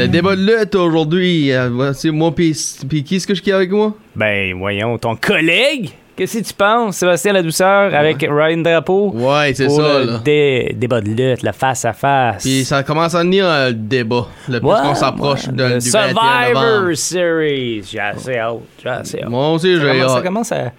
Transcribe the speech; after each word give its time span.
Le 0.00 0.08
débat 0.08 0.34
de 0.34 0.40
lutte 0.40 0.74
aujourd'hui, 0.76 1.52
euh, 1.52 1.68
voici 1.70 2.10
moi 2.10 2.34
pis, 2.34 2.56
pis 2.88 3.04
qui 3.04 3.16
est-ce 3.16 3.26
que 3.26 3.34
je 3.34 3.42
qui 3.42 3.52
avec 3.52 3.70
moi? 3.70 3.92
Ben, 4.16 4.54
voyons, 4.56 4.96
ton 4.96 5.14
collègue? 5.14 5.90
Qu'est-ce 6.16 6.38
que 6.38 6.44
tu 6.44 6.54
penses, 6.54 6.96
Sébastien 6.96 7.34
La 7.34 7.42
Douceur, 7.42 7.94
avec 7.94 8.22
Ryan 8.26 8.56
Drapeau? 8.62 9.10
Ouais, 9.14 9.52
c'est 9.54 9.68
ça, 9.68 9.98
le 10.00 10.18
dé- 10.24 10.74
débat 10.74 11.02
de 11.02 11.08
lutte, 11.10 11.42
le 11.42 11.52
face-à-face. 11.52 12.42
Puis 12.42 12.64
ça 12.64 12.82
commence 12.82 13.14
à 13.14 13.18
venir 13.22 13.46
un 13.46 13.72
débat, 13.72 14.26
le 14.48 14.58
plus 14.60 14.68
Ouais, 14.68 14.74
qu'on 14.82 14.94
s'approche 14.94 15.46
ouais. 15.48 15.52
de- 15.52 15.64
Le 15.64 15.78
du 15.80 15.90
21 15.90 16.08
Survivor 16.08 16.62
novembre. 16.62 16.92
J'ai 17.90 18.00
assez 18.00 18.36
hâte. 18.38 18.56
J'ai 18.82 18.88
assez 18.88 19.20
hâte. 19.22 19.28
Moi 19.28 19.52
aussi, 19.52 19.76
j'ai 19.78 19.80
commence, 19.86 20.12
ça 20.12 20.16
hâte. 20.16 20.24
commence 20.24 20.52
à, 20.52 20.72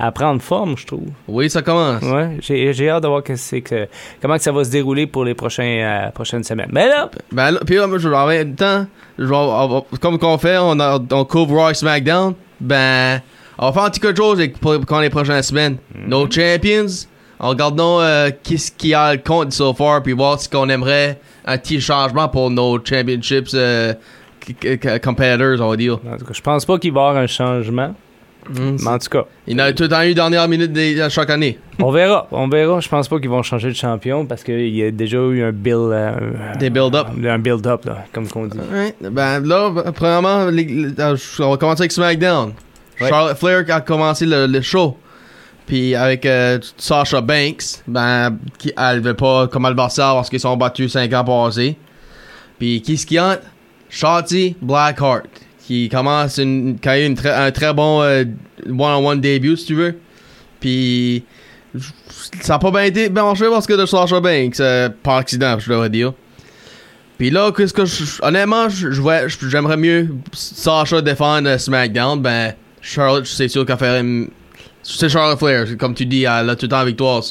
à 0.00 0.12
prendre 0.12 0.40
forme, 0.40 0.76
je 0.76 0.86
trouve. 0.86 1.08
Oui, 1.26 1.50
ça 1.50 1.60
commence. 1.62 2.02
Ouais, 2.04 2.36
j'ai 2.40 2.88
hâte 2.88 3.02
de 3.02 3.08
voir 3.08 3.22
que 3.24 3.34
c'est 3.34 3.62
que, 3.62 3.88
comment 4.22 4.36
que 4.36 4.42
ça 4.42 4.52
va 4.52 4.62
se 4.62 4.70
dérouler 4.70 5.06
pour 5.08 5.24
les 5.24 5.34
prochains, 5.34 5.64
euh, 6.06 6.10
prochaines 6.12 6.44
semaines. 6.44 6.70
Mais 6.72 6.86
là, 6.86 7.10
Ben 7.32 7.50
là, 7.50 7.60
puis 7.66 7.74
là, 7.76 7.86
je- 7.96 8.08
en 8.08 8.26
même 8.28 8.54
temps, 8.54 8.86
je 9.18 9.24
vais- 9.24 9.34
on 9.34 9.84
comme 10.00 10.18
qu'on 10.18 10.38
fait, 10.38 10.56
on, 10.58 10.78
a, 10.78 10.98
on 11.10 11.24
couvre 11.24 11.56
Raw 11.60 11.74
SmackDown, 11.74 12.34
ben, 12.60 13.20
on 13.58 13.66
va 13.66 13.72
faire 13.72 13.82
un 13.84 13.90
petit 13.90 13.98
quelque 14.00 14.16
chose 14.22 14.38
avec- 14.38 14.58
pour, 14.58 14.78
pour 14.80 15.00
les 15.00 15.10
prochaines 15.10 15.42
semaines. 15.42 15.78
Mhm. 15.94 16.08
Nos 16.08 16.30
champions, 16.30 16.86
regardons 17.40 18.00
euh, 18.00 18.30
qu'est-ce 18.44 18.70
qu'il 18.70 18.90
y 18.90 18.94
a 18.94 19.14
le 19.14 19.20
compte 19.20 19.52
so 19.52 19.74
far, 19.74 20.02
puis 20.04 20.12
voir 20.12 20.38
si 20.40 20.48
qu'on 20.48 20.68
aimerait 20.68 21.18
un 21.44 21.58
petit 21.58 21.80
changement 21.80 22.28
pour 22.28 22.50
nos 22.50 22.78
championships 22.84 23.50
euh, 23.54 23.94
competitors, 25.02 25.60
on 25.60 25.70
va 25.70 25.76
dire. 25.76 25.94
en 25.94 26.16
tout 26.16 26.24
cas, 26.24 26.32
je 26.34 26.40
pense 26.40 26.64
pas 26.64 26.78
qu'il 26.78 26.92
va 26.92 27.00
y 27.00 27.04
avoir 27.08 27.22
un 27.22 27.26
changement. 27.26 27.94
Mm, 28.48 28.76
Mais 28.82 28.88
en 28.88 28.98
tout 28.98 29.08
cas, 29.10 29.24
Il 29.46 29.60
a 29.60 29.72
tout 29.72 29.82
le 29.84 29.88
temps 29.88 30.02
eu 30.02 30.14
dernière 30.14 30.48
minute 30.48 30.72
de, 30.72 31.08
chaque 31.08 31.30
année. 31.30 31.58
on 31.78 31.90
verra. 31.90 32.26
On 32.30 32.48
verra. 32.48 32.80
Je 32.80 32.88
pense 32.88 33.08
pas 33.08 33.18
qu'ils 33.18 33.28
vont 33.28 33.42
changer 33.42 33.68
de 33.68 33.74
champion 33.74 34.24
parce 34.26 34.42
qu'il 34.42 34.68
y 34.74 34.82
a 34.82 34.90
déjà 34.90 35.18
eu 35.18 35.42
un 35.42 35.52
build, 35.52 35.90
euh, 35.92 36.12
Des 36.58 36.70
build-up. 36.70 37.08
un 37.26 37.38
build-up, 37.38 37.84
là, 37.84 38.04
comme 38.12 38.26
qu'on 38.28 38.46
dit. 38.46 38.58
Ben 39.10 39.44
là, 39.44 39.70
premièrement, 39.94 40.46
les- 40.46 40.64
les- 40.64 41.00
euh, 41.00 41.16
on 41.40 41.50
va 41.50 41.56
commencer 41.56 41.82
avec 41.82 41.92
SmackDown. 41.92 42.52
Ouais. 43.00 43.08
Charlotte 43.08 43.36
Flair 43.38 43.64
qui 43.64 43.70
a 43.72 43.80
commencé 43.80 44.26
le, 44.26 44.46
le 44.46 44.60
show. 44.60 44.96
Puis 45.66 45.94
avec 45.94 46.24
euh, 46.24 46.58
Sasha 46.78 47.20
Banks, 47.20 47.82
ben, 47.86 48.38
qui, 48.58 48.72
elle 48.76 49.00
veut 49.00 49.12
pas 49.14 49.46
comme 49.48 49.66
adversaire 49.66 50.14
parce 50.14 50.30
qu'ils 50.30 50.40
sont 50.40 50.56
battus 50.56 50.92
5 50.92 51.12
ans 51.12 51.24
passés. 51.24 51.76
Puis 52.58 52.80
qui 52.80 52.96
ce 52.96 53.04
qui 53.06 53.20
entre? 53.20 53.42
Shotzi 53.90 54.56
Blackheart, 54.60 55.28
qui 55.68 55.90
commence 55.90 56.38
une, 56.38 56.78
a 56.86 56.98
eu 56.98 57.04
une 57.04 57.18
un 57.26 57.50
très 57.50 57.74
bon 57.74 58.00
euh, 58.00 58.24
one-on-one 58.66 59.20
début, 59.20 59.54
si 59.54 59.66
tu 59.66 59.74
veux. 59.74 59.98
Puis 60.60 61.24
ça 62.40 62.54
a 62.54 62.58
pas 62.58 62.70
bien 62.70 62.84
été 62.84 63.10
bien 63.10 63.22
marché 63.22 63.44
parce 63.50 63.66
que 63.66 63.74
de 63.74 63.84
Sasha 63.84 64.18
Banks, 64.18 64.62
par 65.02 65.16
accident, 65.16 65.58
je 65.58 65.68
devrais 65.68 65.90
dire. 65.90 66.14
Puis 67.18 67.28
là, 67.28 67.52
qu'est-ce 67.54 67.74
que 67.74 67.84
je, 67.84 68.02
honnêtement, 68.22 68.68
j'aimerais 68.70 69.76
mieux 69.76 70.08
Sasha 70.32 71.02
défendre 71.02 71.54
SmackDown. 71.58 72.22
Ben, 72.22 72.54
Charlotte, 72.80 73.26
c'est 73.26 73.48
sûr 73.48 73.66
qu'elle 73.66 73.76
ferait. 73.76 74.02
C'est 74.82 75.10
Charlotte 75.10 75.38
Flair, 75.38 75.66
comme 75.76 75.92
tu 75.92 76.06
dis, 76.06 76.22
elle 76.22 76.48
a 76.48 76.56
tout 76.56 76.64
le 76.64 76.70
temps 76.70 76.84
victoire. 76.84 77.22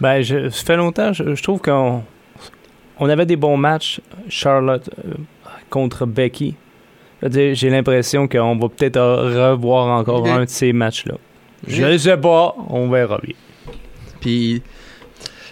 Ben, 0.00 0.22
je, 0.22 0.50
ça 0.50 0.64
fait 0.64 0.76
longtemps, 0.76 1.12
je, 1.12 1.36
je 1.36 1.42
trouve 1.44 1.60
qu'on 1.60 2.02
on 2.98 3.08
avait 3.08 3.26
des 3.26 3.36
bons 3.36 3.56
matchs, 3.56 4.00
Charlotte 4.28 4.90
euh, 5.04 5.12
contre 5.68 6.04
Becky. 6.04 6.56
J'ai 7.22 7.70
l'impression 7.70 8.26
qu'on 8.28 8.56
va 8.56 8.68
peut-être 8.68 9.00
revoir 9.00 9.86
encore 9.98 10.26
un 10.26 10.44
de 10.44 10.48
ces 10.48 10.72
matchs-là. 10.72 11.14
Je 11.66 11.84
ne 11.84 11.98
sais 11.98 12.16
pas, 12.16 12.54
on 12.70 12.88
verra 12.88 13.18
bien. 13.22 13.34
Puis 14.20 14.62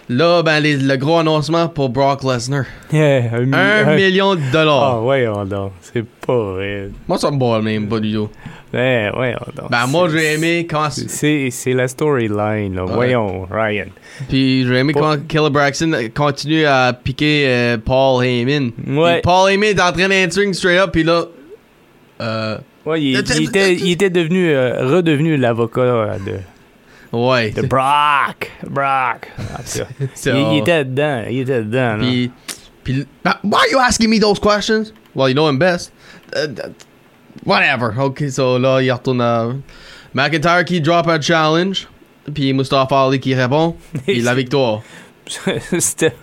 là, 0.09 0.41
ben, 0.41 0.59
les- 0.59 0.77
le 0.77 0.95
gros 0.97 1.19
annoncement 1.19 1.67
pour 1.67 1.89
Brock 1.89 2.23
Lesnar. 2.23 2.63
Yeah, 2.91 3.35
un, 3.35 3.39
mi- 3.45 3.55
Un 3.55 3.87
un- 3.87 3.95
million 3.95 4.33
de 4.35 4.41
Ah, 4.49 4.51
dollars. 4.51 5.05
ouais, 5.05 5.27
on 5.27 5.45
donc. 5.45 5.71
C'est 5.81 6.03
pas 6.05 6.35
vrai. 6.53 6.89
Moi, 7.07 7.17
ça 7.19 7.29
me 7.29 7.37
bat 7.37 7.61
même, 7.61 7.87
pas 7.87 7.99
du 7.99 8.13
tout. 8.13 8.29
Ben, 8.73 9.11
ouais, 9.17 9.35
on 9.39 9.61
donc. 9.61 9.71
Ben, 9.71 9.85
moi, 9.87 10.09
j'ai 10.09 10.33
aimé 10.33 10.65
quand. 10.69 10.89
C'est 10.91 11.51
la 11.73 11.87
storyline, 11.87 12.75
là. 12.75 12.85
Ouais. 12.85 12.93
Voyons, 12.93 13.47
Ryan. 13.51 13.85
Puis 14.27 14.65
j'ai 14.67 14.75
aimé 14.75 14.93
Pas- 14.93 14.99
quand 15.17 15.27
Killer 15.27 15.49
Braxton 15.51 15.91
continue 16.15 16.65
à 16.65 16.93
piquer 16.93 17.45
euh, 17.47 17.77
Paul 17.83 18.23
Heyman. 18.25 18.71
Ouais. 18.87 19.13
Puis 19.13 19.21
Paul 19.23 19.51
Heyman 19.51 19.69
est 19.69 19.81
en 19.81 19.91
train 19.91 20.07
d'entrer 20.09 20.53
straight 20.53 20.79
up, 20.79 20.89
puis 20.91 21.03
là. 21.03 21.25
Euh. 22.21 22.57
Ouais, 22.85 23.01
il, 23.01 23.09
il 23.11 23.17
était, 23.45 23.75
il 23.75 23.91
était 23.91 24.09
devenu, 24.09 24.49
euh, 24.49 24.85
redevenu 24.87 25.37
l'avocat 25.37 25.81
euh, 25.81 26.17
de, 26.25 27.17
Ouais. 27.17 27.51
de 27.51 27.61
Brock. 27.63 28.51
Brock. 28.67 29.27
C'est- 29.65 29.85
il, 30.31 30.53
il 30.53 30.57
était 30.59 30.85
dedans, 30.85 31.23
il 31.29 31.39
était 31.41 31.63
dedans. 31.63 31.97
Puis, 31.99 32.31
puis, 32.83 33.05
bah, 33.23 33.39
why 33.43 33.53
are 33.57 33.71
you 33.71 33.79
asking 33.79 34.09
me 34.09 34.19
those 34.19 34.39
questions? 34.39 34.93
Well, 35.15 35.29
you 35.29 35.33
know 35.35 35.47
him 35.49 35.57
best. 35.59 35.91
Uh, 36.35 36.47
whatever. 37.45 37.93
Okay, 37.97 38.29
so 38.29 38.57
là, 38.57 38.81
il 38.81 38.91
retourne 38.91 39.21
à 39.21 39.47
McIntyre 40.13 40.63
qui 40.65 40.81
drop 40.81 41.07
un 41.07 41.19
challenge. 41.21 41.87
Puis 42.33 42.53
Mustafa 42.53 43.05
Ali 43.05 43.19
qui 43.19 43.33
répond. 43.33 43.75
Puis 44.05 44.21
la 44.21 44.35
victoire. 44.35 44.81
c'était, 45.79 46.13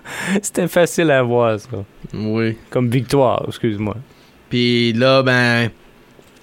c'était 0.42 0.68
facile 0.68 1.10
à 1.10 1.22
voir, 1.22 1.58
ça. 1.60 1.68
Oui. 2.14 2.56
Comme 2.70 2.88
victoire, 2.90 3.44
excuse-moi. 3.48 3.96
Puis 4.50 4.92
là, 4.92 5.22
ben, 5.22 5.70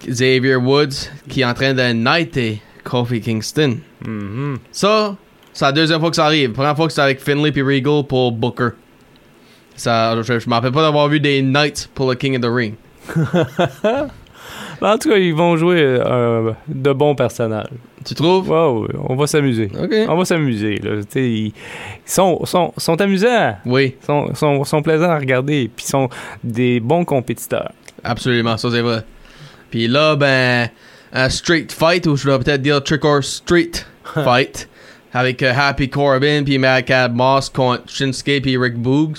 Xavier 0.08 0.56
Woods 0.56 1.10
qui 1.28 1.42
est 1.42 1.46
en 1.46 1.54
train 1.54 1.74
de 1.74 1.94
knighter 1.94 2.62
Kofi 2.84 3.22
Kingston. 3.22 3.78
Mhm. 4.06 4.58
Ça, 4.72 5.16
c'est 5.54 5.66
la 5.66 5.72
deuxième 5.72 6.00
fois 6.00 6.10
que 6.10 6.16
ça 6.16 6.26
arrive. 6.26 6.52
Première 6.52 6.76
fois 6.76 6.88
que 6.88 6.94
c'est 6.94 7.02
avec 7.02 7.22
Finlay 7.22 7.52
puis 7.52 7.62
Regal 7.62 8.06
pour 8.08 8.32
Booker. 8.32 8.70
Ça, 9.76 10.22
je, 10.22 10.50
m'en 10.50 10.58
rappelle 10.58 10.72
pas 10.72 10.82
d'avoir 10.82 11.08
vu 11.08 11.20
des 11.20 11.42
Knights 11.42 11.90
pour 11.94 12.10
le 12.10 12.16
King 12.16 12.36
of 12.36 12.42
the 12.42 12.54
Ring. 12.54 12.76
En 14.82 14.98
tout 14.98 15.10
cas, 15.10 15.16
ils 15.16 15.34
vont 15.34 15.56
jouer 15.56 15.82
euh, 15.82 16.52
de 16.68 16.92
bons 16.92 17.16
personnages. 17.16 17.70
Tu 18.04 18.16
trouves? 18.16 18.52
On 18.52 19.16
va 19.16 19.28
s'amuser. 19.28 19.72
On 20.10 20.18
va 20.18 20.26
s'amuser, 20.26 20.82
ils, 20.84 21.06
ils 21.16 21.54
sont, 22.06 22.44
sont, 22.46 22.74
sont 22.76 23.00
amusants. 23.00 23.56
Oui, 23.66 23.96
sont, 24.06 24.36
sont, 24.36 24.66
sont 24.66 24.82
plaisants 24.82 25.10
à 25.10 25.18
regarder, 25.18 25.72
puis 25.74 25.86
sont 25.86 26.10
des 26.44 26.82
bons 26.82 27.06
compétiteurs. 27.06 27.72
absolument, 28.04 28.58
ça 28.58 28.70
c'est 28.72 28.82
vrai. 28.82 29.06
Puis 29.74 29.88
là, 29.88 30.16
ben, 30.16 30.70
un 31.14 31.30
street 31.30 31.70
fight, 31.72 32.06
ou 32.06 32.16
je 32.16 32.26
dois 32.26 32.38
peut-être 32.38 32.62
dire 32.62 32.84
trick 32.84 33.04
or 33.04 33.24
street 33.24 33.72
fight, 34.14 34.70
avec 35.12 35.42
euh, 35.42 35.52
Happy 35.52 35.90
Corbin 35.90 36.44
puis 36.44 36.60
Madcap 36.60 37.12
Moss 37.12 37.50
contre 37.50 37.82
Shinsuke 37.88 38.44
puis 38.44 38.56
Rick 38.56 38.76
Boogs. 38.76 39.18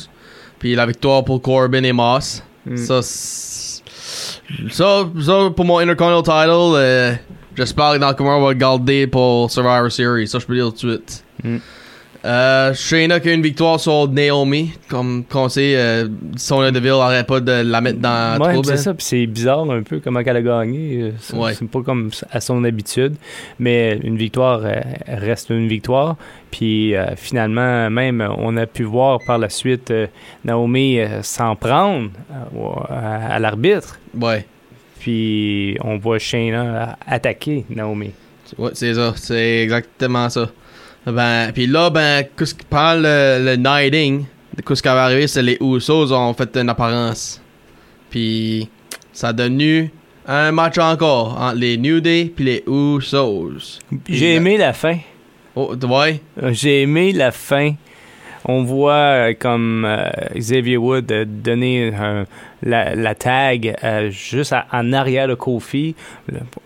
Puis 0.60 0.76
la 0.76 0.86
victoire 0.86 1.24
pour 1.24 1.42
Corbin 1.42 1.82
et 1.82 1.92
Moss. 1.92 2.40
Mm. 2.66 2.76
Ça, 2.76 3.02
ça, 3.02 5.08
ça, 5.20 5.50
pour 5.56 5.64
mon 5.64 5.78
Intercontinental 5.78 6.46
title, 6.46 6.76
euh, 6.76 7.14
j'espère 7.56 7.94
que 7.94 7.98
Nakamura 7.98 8.38
va 8.38 8.48
le 8.50 8.54
garder 8.54 9.08
pour 9.08 9.50
Survivor 9.50 9.90
Series. 9.90 10.28
Ça, 10.28 10.38
je 10.38 10.46
peux 10.46 10.54
dire 10.54 10.66
tout 10.66 10.86
de 10.86 10.92
suite. 10.92 11.24
Mm. 11.42 11.56
Euh, 12.24 12.72
Shayna 12.72 13.20
qui 13.20 13.28
a 13.28 13.32
une 13.34 13.42
victoire 13.42 13.78
sur 13.78 14.08
Naomi. 14.08 14.72
Comme 14.88 15.24
qu'on 15.24 15.50
sait, 15.50 15.74
euh, 15.76 16.08
Sonya 16.36 16.70
Deville 16.70 16.92
n'arrête 16.92 17.26
pas 17.26 17.40
de 17.40 17.52
la 17.62 17.80
mettre 17.82 17.98
dans 17.98 18.38
ouais, 18.40 18.52
trouble. 18.54 18.66
c'est 18.66 18.76
ça, 18.78 18.94
puis 18.94 19.04
c'est 19.04 19.26
bizarre 19.26 19.70
un 19.70 19.82
peu 19.82 20.00
comment 20.00 20.20
elle 20.24 20.36
a 20.38 20.40
gagné. 20.42 21.00
euh, 21.02 21.10
C'est 21.20 21.36
Ouais. 21.36 21.52
pas 21.70 21.82
comme 21.82 22.10
à 22.30 22.40
son 22.40 22.64
habitude, 22.64 23.16
mais 23.58 23.98
une 24.02 24.16
victoire 24.16 24.62
euh, 24.64 24.80
reste 25.06 25.50
une 25.50 25.68
victoire. 25.68 26.16
Puis 26.50 26.94
euh, 26.94 27.14
finalement, 27.16 27.90
même, 27.90 28.26
on 28.38 28.56
a 28.56 28.66
pu 28.66 28.84
voir 28.84 29.18
par 29.26 29.36
la 29.36 29.50
suite 29.50 29.92
Naomi 30.46 30.98
s'en 31.22 31.56
prendre 31.56 32.08
à, 32.88 33.34
à 33.34 33.38
l'arbitre. 33.38 33.98
Ouais. 34.18 34.46
Puis 35.00 35.76
on 35.84 35.98
voit 35.98 36.18
Shayna 36.18 36.96
attaquer 37.06 37.66
Naomi. 37.68 38.12
Ouais, 38.56 38.70
c'est 38.72 38.94
ça. 38.94 39.12
C'est 39.16 39.62
exactement 39.62 40.30
ça. 40.30 40.48
Ben, 41.06 41.50
puis 41.52 41.66
là, 41.66 41.90
ben, 41.90 42.24
qu'est-ce 42.36 42.54
qui 42.54 42.64
parle 42.64 43.02
le, 43.02 43.56
knighting, 43.56 44.24
qu'est-ce 44.66 44.82
qui 44.82 44.88
va 44.88 45.04
arriver, 45.04 45.26
c'est 45.26 45.42
les 45.42 45.58
Usos 45.60 46.12
ont 46.12 46.32
fait 46.34 46.56
une 46.56 46.68
apparence. 46.70 47.42
Puis 48.10 48.68
ça 49.12 49.28
a 49.28 49.32
devenu 49.32 49.90
un 50.26 50.52
match 50.52 50.78
encore 50.78 51.38
entre 51.38 51.56
les 51.56 51.76
New 51.76 52.00
Day 52.00 52.32
puis 52.34 52.44
les 52.44 52.64
Usos. 52.66 53.80
J'ai 54.08 54.34
aimé 54.36 54.56
la 54.56 54.72
fin. 54.72 54.96
Oh, 55.56 55.74
ouais. 55.76 56.20
J'ai 56.52 56.82
aimé 56.82 57.12
la 57.12 57.30
fin. 57.32 57.74
On 58.46 58.62
voit 58.64 58.92
euh, 58.92 59.34
comme 59.38 59.86
euh, 59.86 60.10
Xavier 60.36 60.76
Wood 60.76 61.10
euh, 61.10 61.24
donner 61.26 61.90
la, 62.62 62.94
la 62.94 63.14
tag 63.14 63.74
euh, 63.82 64.10
juste 64.10 64.52
à- 64.52 64.66
en 64.70 64.92
arrière 64.92 65.28
de 65.28 65.34
Kofi. 65.34 65.94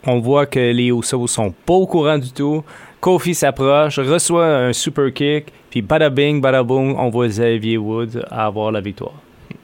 On 0.05 0.19
voit 0.19 0.47
que 0.47 0.59
les 0.59 0.87
Usos 0.89 1.29
sont 1.29 1.53
pas 1.65 1.75
au 1.75 1.87
courant 1.87 2.19
du 2.19 2.33
tout. 2.33 2.65
Kofi 3.01 3.35
s'approche, 3.35 3.99
reçoit 3.99 4.47
un 4.47 4.73
super 4.73 5.13
kick, 5.13 5.47
puis 5.71 5.83
bada 5.83 6.11
bing, 6.11 6.41
bada 6.41 6.63
boom, 6.63 6.97
on 6.99 7.09
voit 7.11 7.29
Xavier 7.29 7.77
Wood 7.79 8.25
avoir 8.31 8.73
la 8.73 8.81
victoire. 8.81 9.15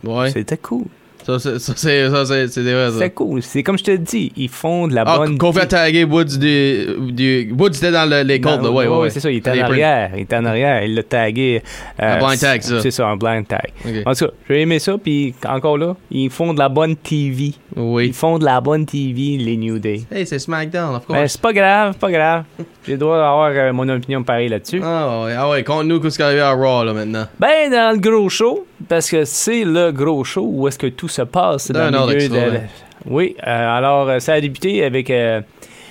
Ouais. 0.05 0.31
C'était 0.31 0.57
cool. 0.57 0.85
Ça, 1.27 1.39
c'est, 1.39 1.59
c'est, 1.59 2.11
ça, 2.11 3.09
cool. 3.09 3.43
C'est 3.43 3.63
comme 3.63 3.79
je 3.79 3.85
te 3.85 3.97
dis, 3.97 4.31
ils 4.37 4.51
font 4.51 4.87
de 4.89 4.95
la 4.95 5.05
Ah, 5.07 5.17
bonne. 5.17 5.39
Kofi 5.39 5.59
a 5.61 5.65
tagué 5.65 6.05
Woods 6.05 6.37
du, 6.39 6.87
du. 7.13 7.51
Woods 7.59 7.69
était 7.71 7.91
dans 7.91 8.05
le- 8.09 8.23
les 8.25 8.39
là. 8.39 8.59
Ouais, 8.71 8.87
ouais, 8.87 8.97
ouais. 8.99 9.09
c'est 9.11 9.21
ça. 9.21 9.31
Il 9.31 9.39
était 9.39 9.53
en 9.53 9.63
arrière. 9.63 10.11
Il 10.15 10.21
était 10.25 10.37
en 10.37 10.45
arrière. 10.45 10.85
Il 10.85 10.95
l'a 10.95 11.03
tagué. 11.03 11.63
euh, 12.03 12.17
Un 12.17 12.19
blind 12.19 12.39
tag, 12.39 12.61
ça. 12.61 12.81
C'est 12.83 12.91
ça, 12.91 13.07
un 13.09 13.17
blind 13.17 13.49
tag. 13.49 13.73
En 14.05 14.13
tout 14.13 14.27
cas, 14.27 14.33
j'ai 14.51 14.61
aimé 14.61 14.79
ça. 14.79 14.99
Puis 15.03 15.35
encore 15.49 15.79
là, 15.79 15.97
ils 16.11 16.29
font 16.29 16.53
de 16.53 16.59
la 16.59 16.69
bonne 16.69 16.95
TV. 16.95 17.55
Ils 17.77 18.13
font 18.13 18.39
de 18.39 18.45
la 18.45 18.61
bonne 18.61 18.87
TV, 18.87 19.37
les 19.37 19.57
New 19.57 19.79
Day. 19.79 20.03
Hey, 20.13 20.27
c'est 20.27 20.39
SmackDown, 20.39 20.95
of 20.97 21.07
Ben, 21.09 21.15
course. 21.21 21.33
c'est 21.33 21.41
pas 21.41 21.53
grave, 21.53 21.97
pas 21.99 22.11
grave. 22.11 22.45
J'ai 22.87 22.93
le 22.93 22.99
droit 22.99 23.17
d'avoir 23.17 23.51
euh, 23.51 23.73
mon 23.73 23.89
opinion 23.89 24.23
pareille 24.23 24.49
là-dessus. 24.49 24.81
Ah 24.85 25.25
ouais, 25.25 25.35
ah 25.37 25.49
ouais, 25.51 25.65
conte-nous 25.65 26.01
qu'est-ce 26.01 26.17
qui 26.17 26.23
est 26.23 26.27
arrivé 26.27 26.41
à 26.41 26.53
Raw, 26.53 26.85
là, 26.85 26.93
maintenant. 26.93 27.27
Ben, 27.39 27.71
dans 27.71 27.93
le 27.95 27.99
gros 27.99 28.29
show, 28.29 28.67
parce 28.89 29.11
que 29.11 29.25
c'est 29.25 29.65
le 29.65 29.91
gros 29.91 30.23
show 30.23 30.47
où 30.49 30.69
est-ce 30.69 30.79
que 30.79 30.87
tout 30.87 31.09
se 31.09 31.23
passe 31.23 31.71
dans 31.73 31.91
D'un 31.91 32.07
le 32.07 32.07
milieu 32.07 32.21
extra, 32.21 32.41
de... 32.47 32.51
ouais. 32.53 32.63
Oui, 33.07 33.37
euh, 33.47 33.77
alors 33.77 34.09
euh, 34.09 34.19
ça 34.21 34.35
a 34.35 34.41
débuté 34.41 34.85
avec 34.85 35.11
euh, 35.11 35.41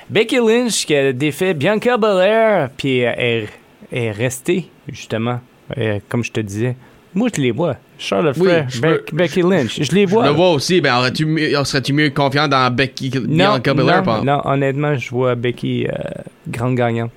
Becky 0.10 0.38
Lynch 0.38 0.86
qui 0.86 0.96
a 0.96 1.12
défait 1.14 1.54
Bianca 1.54 1.98
Belair, 1.98 2.70
puis 2.78 3.06
euh, 3.06 3.12
elle 3.18 3.48
est 3.92 4.12
restée, 4.12 4.70
justement, 4.88 5.40
euh, 5.78 6.00
comme 6.10 6.24
je 6.24 6.32
te 6.32 6.40
disais. 6.40 6.76
Moi, 7.14 7.30
je 7.36 7.42
les 7.42 7.52
vois. 7.52 7.76
Charlotte 8.04 8.36
Oui, 8.40 8.50
Flair, 8.70 9.00
Becky 9.14 9.42
Lynch, 9.42 9.82
je 9.82 9.92
les 9.96 10.06
vois. 10.06 10.26
Je 10.26 10.30
le 10.30 10.36
vois 10.36 10.52
aussi, 10.52 10.82
ben 10.82 10.94
serais-tu 11.64 11.94
mieux 11.94 12.10
confiant 12.10 12.48
dans 12.48 12.70
Becky 12.74 13.12
non, 13.16 13.54
Bianca 13.56 13.74
Belair, 13.74 14.04
non, 14.06 14.24
non, 14.24 14.42
honnêtement, 14.46 14.96
je 14.98 15.10
vois 15.10 15.36
Becky 15.36 15.88
euh, 15.88 15.92
grande 16.48 16.76
gagnante. 16.76 17.12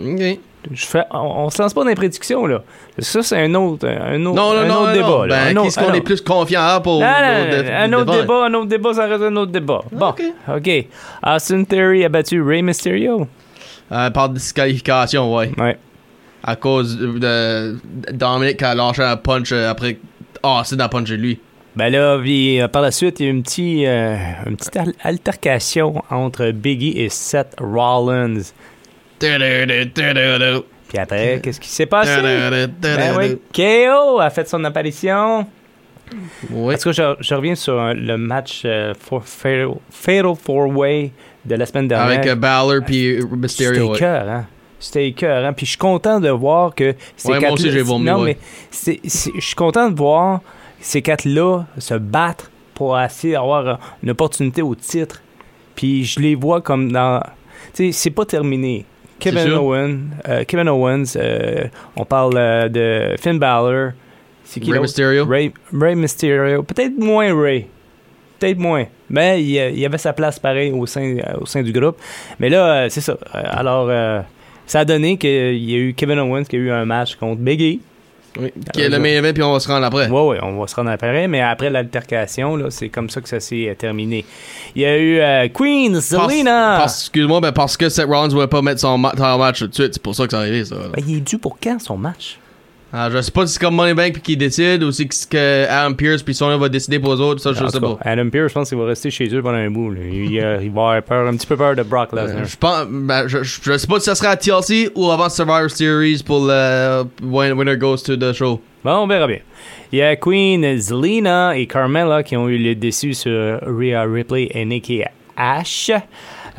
Ok. 0.00 0.38
Je 0.72 0.86
fais, 0.86 1.02
on, 1.10 1.18
on 1.44 1.50
se 1.50 1.60
lance 1.60 1.74
pas 1.74 1.82
dans 1.82 1.90
les 1.90 1.94
prédictions, 1.94 2.46
là. 2.46 2.62
Ça, 2.98 3.22
c'est 3.22 3.36
un 3.38 3.54
autre, 3.54 3.86
un 3.86 4.24
autre, 4.24 4.34
Non, 4.34 4.54
non, 4.54 4.60
un 4.60 4.64
non, 4.66 4.74
autre 4.76 4.86
non, 4.86 4.92
débat. 4.94 5.26
Ben, 5.28 5.48
Un 5.48 5.56
autre- 5.58 5.64
qu'est-ce 5.66 5.78
qu'on 5.78 5.92
est 5.92 6.00
plus 6.00 6.20
confiant 6.22 6.80
pour. 6.82 7.00
Non, 7.00 7.06
un 7.06 7.92
autre 7.92 8.18
débat, 8.22 8.46
un 8.46 8.54
autre 8.54 8.66
débat, 8.68 8.94
ça 8.94 9.04
reste 9.04 9.22
un 9.24 9.36
autre 9.36 9.52
débat. 9.52 9.82
Bon, 9.92 10.14
Ok. 10.48 10.86
Austin 11.26 11.64
Theory 11.64 12.04
a 12.04 12.08
battu 12.08 12.40
Rey 12.40 12.62
Mysterio. 12.62 13.28
Euh, 13.92 14.08
par 14.08 14.30
disqualification, 14.30 15.34
ouais. 15.36 15.50
Ouais. 15.58 15.76
À 16.42 16.56
cause 16.56 16.98
de, 16.98 17.18
de 17.18 18.12
Dominic 18.12 18.56
qui 18.56 18.64
a 18.64 18.74
lâché 18.74 19.02
un 19.02 19.16
punch 19.16 19.52
euh, 19.52 19.70
après. 19.70 19.98
Ah, 20.46 20.62
c'est 20.64 20.78
a 20.80 20.88
punché 20.88 21.16
lui. 21.16 21.40
Ben 21.74 21.88
là, 21.90 22.18
puis, 22.22 22.60
euh, 22.60 22.68
par 22.68 22.82
la 22.82 22.90
suite, 22.92 23.18
il 23.18 23.22
y 23.24 23.26
a 23.26 23.32
eu 23.32 23.34
une, 23.34 23.42
petite, 23.42 23.86
euh, 23.86 24.16
une 24.46 24.56
petite 24.56 24.76
al- 24.76 24.92
altercation 25.02 26.04
entre 26.10 26.50
Biggie 26.52 27.00
et 27.00 27.08
Seth 27.08 27.56
Rollins. 27.58 28.42
Puis 29.18 30.98
après, 30.98 31.40
qu'est-ce 31.42 31.58
qui 31.60 31.68
s'est 31.68 31.86
passé? 31.86 32.20
Ben 32.22 33.16
oui, 33.16 33.38
KO 33.52 34.20
a 34.20 34.30
fait 34.30 34.48
son 34.48 34.62
apparition. 34.64 35.46
Oui. 36.50 36.74
En 36.74 36.78
tout 36.78 36.92
cas, 36.92 37.16
je, 37.18 37.24
je 37.24 37.34
reviens 37.34 37.54
sur 37.54 37.80
euh, 37.80 37.94
le 37.94 38.18
match 38.18 38.62
euh, 38.66 38.92
for, 38.98 39.24
Fatal, 39.24 39.70
Fatal 39.90 40.34
Four 40.36 40.68
Way 40.76 41.10
de 41.44 41.54
la 41.56 41.64
semaine 41.66 41.88
dernière. 41.88 42.18
Avec 42.20 42.34
Balor 42.38 42.82
puis 42.84 43.18
Mysterio. 43.32 43.74
C'était 43.74 43.90
ouais. 43.90 43.98
cœur, 43.98 44.28
hein? 44.28 44.46
C'était 44.84 45.12
cœur, 45.12 45.44
hein? 45.44 45.52
Puis 45.52 45.66
je 45.66 45.70
suis 45.70 45.78
content 45.78 46.20
de 46.20 46.28
voir 46.28 46.74
que 46.74 46.94
ces 47.16 47.28
Ouais, 47.28 47.34
moi 47.34 47.40
quatre 47.40 47.52
aussi, 47.54 47.70
j'ai 47.70 47.82
vomi, 47.82 48.04
Non, 48.04 48.20
ouais. 48.22 48.24
mais 48.24 48.38
c'est- 48.70 49.00
c'est- 49.04 49.32
je 49.34 49.40
suis 49.44 49.54
content 49.54 49.90
de 49.90 49.96
voir 49.96 50.40
ces 50.80 51.00
quatre-là 51.02 51.64
se 51.78 51.94
battre 51.94 52.50
pour 52.74 53.00
essayer 53.00 53.32
d'avoir 53.34 53.78
une 54.02 54.10
opportunité 54.10 54.60
au 54.62 54.74
titre. 54.74 55.22
Puis 55.74 56.04
je 56.04 56.20
les 56.20 56.34
vois 56.34 56.60
comme 56.60 56.92
dans. 56.92 57.20
Tu 57.72 57.86
sais, 57.86 57.92
c'est 57.92 58.10
pas 58.10 58.24
terminé. 58.26 58.84
Kevin. 59.18 59.52
Owens, 59.54 59.98
euh, 60.28 60.44
Kevin 60.46 60.68
Owens, 60.68 61.14
euh, 61.16 61.64
on 61.96 62.04
parle 62.04 62.34
euh, 62.36 62.68
de 62.68 63.16
Finn 63.18 63.38
Balor. 63.38 63.92
C'est 64.44 64.60
qui 64.60 64.66
Rey 64.70 64.76
l'autre? 64.76 64.82
Mysterio. 64.82 65.24
Ray, 65.26 65.52
Ray 65.72 65.94
Mysterio. 65.94 66.62
Peut-être 66.62 66.98
moins 66.98 67.34
Ray. 67.34 67.66
Peut-être 68.38 68.58
moins. 68.58 68.84
Mais 69.08 69.42
il, 69.42 69.50
il 69.78 69.86
avait 69.86 69.96
sa 69.98 70.12
place 70.12 70.38
pareil 70.38 70.72
au 70.72 70.84
sein, 70.84 71.16
au 71.40 71.46
sein 71.46 71.62
du 71.62 71.72
groupe. 71.72 71.96
Mais 72.38 72.50
là, 72.50 72.90
c'est 72.90 73.00
ça. 73.00 73.16
Alors, 73.32 73.88
ça 74.66 74.80
a 74.80 74.84
donné 74.84 75.16
qu'il 75.16 75.30
y 75.64 75.74
a 75.74 75.78
eu 75.78 75.94
Kevin 75.94 76.18
Owens 76.18 76.44
qui 76.44 76.56
a 76.56 76.58
eu 76.58 76.70
un 76.70 76.84
match 76.84 77.16
contre 77.16 77.40
Biggie. 77.40 77.80
Oui. 78.40 78.52
Qui 78.72 78.80
est 78.80 78.88
le 78.88 78.98
main 78.98 79.10
event, 79.10 79.32
puis 79.32 79.42
on 79.44 79.52
va 79.52 79.60
se 79.60 79.68
rendre 79.68 79.86
après. 79.86 80.08
Ouais, 80.08 80.38
on 80.42 80.58
va 80.58 80.66
se 80.66 80.74
rendre 80.74 80.90
après. 80.90 81.28
Mais 81.28 81.40
après 81.40 81.70
l'altercation, 81.70 82.58
c'est 82.68 82.88
comme 82.88 83.08
ça 83.08 83.20
que 83.20 83.28
ça 83.28 83.38
s'est 83.38 83.68
euh, 83.68 83.74
terminé. 83.74 84.24
Il 84.74 84.82
y 84.82 84.84
a 84.84 84.98
eu 84.98 85.20
euh, 85.20 85.48
Queen 85.54 85.92
parce- 85.92 87.02
Excuse-moi, 87.02 87.40
ben 87.40 87.52
parce 87.52 87.76
que 87.76 87.88
Seth 87.88 88.06
Rollins 88.06 88.26
voulait 88.28 88.48
pas 88.48 88.60
mettre 88.60 88.80
son 88.80 88.98
ma- 88.98 89.14
son 89.16 89.38
match 89.38 89.60
tout 89.60 89.68
de 89.68 89.74
suite. 89.74 89.90
C'est 89.94 90.02
pour 90.02 90.16
ça 90.16 90.24
que 90.24 90.30
c'est 90.30 90.36
arrivé, 90.36 90.64
ça. 90.64 90.74
Ben, 90.92 91.04
il 91.06 91.18
est 91.18 91.20
dû 91.20 91.38
pour 91.38 91.56
quand 91.62 91.80
son 91.80 91.96
match? 91.96 92.38
Ah, 92.96 93.10
je 93.10 93.20
sais 93.22 93.32
pas 93.32 93.44
si 93.44 93.54
c'est 93.54 93.60
comme 93.60 93.74
Money 93.74 93.92
Bank 93.92 94.12
puis 94.12 94.22
qui 94.22 94.36
décide 94.36 94.84
ou 94.84 94.92
si 94.92 95.08
c'est 95.10 95.28
que 95.28 95.66
Adam 95.68 95.94
Pierce 95.96 96.22
puis 96.22 96.32
Sonya 96.32 96.56
va 96.56 96.68
décider 96.68 97.00
pour 97.00 97.12
eux 97.14 97.20
autres. 97.20 97.40
Ça, 97.40 97.52
je 97.52 97.66
sais 97.66 97.80
pas. 97.80 97.98
Adam 98.02 98.30
Pearce, 98.30 98.50
je 98.50 98.54
pense 98.54 98.68
qu'il 98.68 98.78
va 98.78 98.84
rester 98.86 99.10
chez 99.10 99.26
eux 99.34 99.42
pendant 99.42 99.58
un 99.58 99.70
bout. 99.70 99.90
là. 99.90 100.00
Il, 100.04 100.38
euh, 100.38 100.58
il 100.62 100.70
va 100.70 100.80
avoir 100.82 101.02
peur, 101.02 101.26
un 101.26 101.34
petit 101.36 101.46
peu 101.46 101.56
peur 101.56 101.74
de 101.74 101.82
Brock 101.82 102.12
Lesnar. 102.12 102.42
Euh, 102.42 102.44
Je 102.44 102.56
pense, 102.56 102.86
ben, 102.88 103.26
je, 103.26 103.42
je- 103.42 103.60
je 103.64 103.76
sais 103.78 103.86
pas 103.88 103.98
si 103.98 104.04
ça 104.04 104.14
sera 104.14 104.28
à 104.30 104.36
TLC 104.36 104.90
ou 104.94 105.10
avant 105.10 105.28
Survivor 105.28 105.68
Series 105.70 106.22
pour 106.24 106.46
le 106.46 107.02
when- 107.24 107.54
winner 107.54 107.76
goes 107.76 107.96
to 108.04 108.16
the 108.16 108.32
show. 108.32 108.60
Bon, 108.84 108.92
on 108.98 109.06
verra 109.08 109.26
bien. 109.26 109.38
Il 109.90 109.98
y 109.98 110.02
a 110.02 110.14
Queen 110.14 110.78
Zelina 110.78 111.56
et 111.58 111.66
Carmella 111.66 112.22
qui 112.22 112.36
ont 112.36 112.48
eu 112.48 112.58
le 112.58 112.76
déçu 112.76 113.12
sur 113.12 113.58
Rhea 113.66 114.04
Ripley 114.04 114.48
et 114.52 114.64
Nikki 114.64 115.02
Ash. 115.36 115.90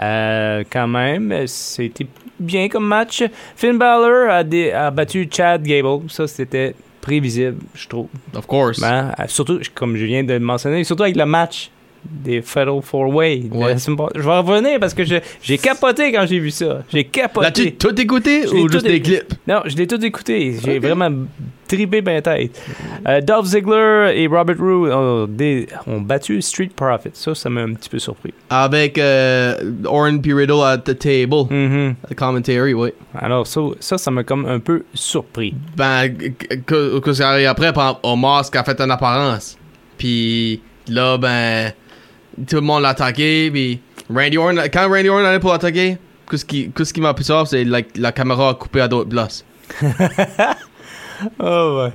Euh, 0.01 0.63
quand 0.69 0.87
même, 0.89 1.33
c'était 1.47 2.07
bien 2.39 2.67
comme 2.69 2.87
match. 2.87 3.23
Finn 3.55 3.77
Balor 3.77 4.29
a, 4.29 4.43
dé- 4.43 4.71
a 4.71 4.91
battu 4.91 5.27
Chad 5.31 5.63
Gable. 5.63 6.09
Ça, 6.09 6.27
c'était 6.27 6.75
prévisible, 7.01 7.57
je 7.75 7.87
trouve. 7.87 8.07
Of 8.35 8.45
course. 8.47 8.81
Hein? 8.83 9.11
Euh, 9.19 9.23
Surtout, 9.27 9.59
comme 9.73 9.95
je 9.95 10.05
viens 10.05 10.23
de 10.23 10.33
le 10.33 10.39
mentionner, 10.39 10.83
surtout 10.83 11.03
avec 11.03 11.15
le 11.15 11.25
match 11.25 11.69
des 12.09 12.41
Fatal 12.41 12.81
Four 12.81 13.13
Way. 13.13 13.43
Ouais. 13.51 13.73
passée. 13.73 13.91
Je 14.15 14.21
vais 14.21 14.37
revenir 14.37 14.79
parce 14.79 14.93
que 14.93 15.03
j'ai 15.03 15.57
capoté 15.57 16.11
quand 16.11 16.25
j'ai 16.25 16.39
vu 16.39 16.51
ça. 16.51 16.83
J'ai 16.91 17.03
capoté. 17.05 17.45
L'as-tu 17.45 17.71
tout 17.73 17.99
écouté 17.99 18.47
ou 18.47 18.69
juste 18.69 18.85
des 18.85 19.01
clips? 19.01 19.33
Non, 19.47 19.61
je 19.65 19.75
l'ai 19.75 19.87
tout 19.87 20.03
écouté. 20.03 20.55
J'ai 20.63 20.79
vraiment 20.79 21.11
tripé 21.67 22.01
ma 22.01 22.21
tête. 22.21 22.61
Euh, 23.07 23.21
Dolph 23.21 23.47
Ziggler 23.47 24.13
et 24.15 24.27
Robert 24.27 24.57
Roode 24.57 24.91
ont, 24.91 25.27
ont 25.87 26.01
battu 26.01 26.41
Street 26.41 26.71
Profits. 26.75 27.09
Ça, 27.13 27.35
ça 27.35 27.49
m'a 27.49 27.61
un 27.61 27.73
petit 27.73 27.89
peu 27.89 27.99
surpris. 27.99 28.33
Avec 28.49 28.97
euh, 28.97 29.55
Oren 29.85 30.21
P. 30.21 30.33
Riddle 30.33 30.63
at 30.63 30.79
the 30.79 30.97
table. 30.97 31.45
Mhm. 31.49 31.95
The 32.09 32.15
commentary, 32.15 32.73
oui. 32.73 32.91
Alors, 33.17 33.47
ça, 33.47 33.61
ça, 33.79 33.97
ça 33.97 34.11
m'a 34.11 34.23
comme 34.23 34.45
un 34.45 34.59
peu 34.59 34.83
surpris. 34.93 35.53
Ben, 35.75 36.09
que, 36.65 36.99
que, 36.99 37.13
ça 37.13 37.29
arrive 37.29 37.47
après, 37.47 37.73
par 37.73 37.99
Omos 38.03 38.49
qui 38.51 38.57
a 38.57 38.63
fait 38.63 38.79
une 38.79 38.91
apparence. 38.91 39.57
Puis 39.97 40.61
là, 40.87 41.17
ben, 41.17 41.71
tout 42.47 42.55
le 42.55 42.61
monde 42.61 42.83
l'a 42.83 42.89
attaqué. 42.89 43.49
Puis 43.51 43.79
Randy 44.13 44.37
Orton, 44.37 44.61
quand 44.71 44.89
Randy 44.89 45.09
Orton 45.09 45.25
allait 45.25 45.39
pour 45.39 45.51
l'attaquer, 45.51 45.97
qu'est-ce 46.29 46.93
qui, 46.93 47.01
m'a 47.01 47.13
pissé 47.13 47.31
off, 47.33 47.49
c'est 47.49 47.63
like, 47.63 47.97
la 47.97 48.11
caméra 48.11 48.49
a 48.49 48.53
coupé 48.53 48.81
à 48.81 48.87
d'autres 48.87 49.09
places. 49.09 49.45
Oh, 51.39 51.81
ouais. 51.81 51.93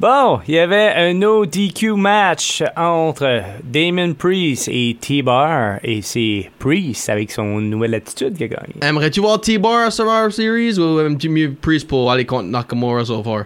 Bon, 0.00 0.40
il 0.48 0.54
y 0.54 0.58
avait 0.58 0.92
un 0.94 1.14
no 1.14 1.46
DQ 1.46 1.96
match 1.96 2.62
entre 2.76 3.42
Damon 3.62 4.14
Priest 4.14 4.68
et 4.72 4.96
T-Bar. 5.00 5.78
Et 5.82 6.02
c'est 6.02 6.50
Priest 6.58 7.08
avec 7.08 7.30
son 7.30 7.60
nouvelle 7.60 7.94
attitude 7.94 8.36
qui 8.36 8.44
a 8.44 8.48
gagné. 8.48 8.74
Aimerais-tu 8.82 9.20
voir 9.20 9.40
T-Bar 9.40 9.86
à 9.86 9.90
Survivor 9.90 10.32
Series 10.32 10.78
ou 10.78 11.00
aimes-tu 11.00 11.28
mieux 11.28 11.54
Priest 11.60 11.86
pour 11.86 12.10
aller 12.10 12.24
contre 12.24 12.48
Nakamura 12.48 13.04
so 13.04 13.22
far? 13.22 13.44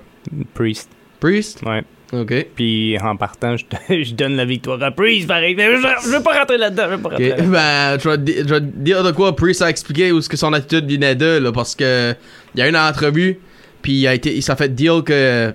Priest, 0.54 0.88
Priest? 1.21 1.62
ouais. 1.64 1.83
Ok. 2.12 2.47
Puis 2.55 2.97
en 2.99 3.17
partant, 3.17 3.57
je, 3.57 3.65
je 4.03 4.15
donne 4.15 4.37
la 4.37 4.45
victoire 4.47 4.83
à 4.83 4.91
Priest, 4.91 5.27
pareil. 5.29 5.55
Mais 5.55 5.67
je, 5.77 5.81
je 6.05 6.09
veux 6.17 6.23
pas 6.23 6.38
rentrer 6.38 6.57
là-dedans. 6.59 6.85
Je 6.91 6.95
veux 6.97 7.03
pas 7.03 7.09
Ok, 7.11 7.12
rentrer 7.12 7.29
là-dedans. 7.29 7.50
Ben, 7.53 7.99
je 8.03 8.09
vais, 8.09 8.49
je 8.49 8.55
dire 8.59 9.03
de 9.05 9.11
quoi 9.12 9.37
Priest 9.37 9.61
a 9.62 9.69
expliqué 9.71 10.11
où 10.12 10.21
ce 10.23 10.29
que 10.29 10.37
son 10.37 10.53
attitude 10.55 10.91
venait 10.91 11.15
de, 11.15 11.38
là, 11.38 11.53
parce 11.53 11.75
que 11.75 12.15
il 12.55 12.61
y 12.61 12.62
a 12.62 12.67
eu 12.67 12.71
une 12.71 12.77
entrevue, 12.77 13.38
puis 13.83 13.93
il 13.93 14.07
a 14.07 14.15
été, 14.15 14.35
il 14.35 14.43
s'est 14.43 14.57
fait 14.57 14.75
deal 14.75 15.03
que, 15.05 15.53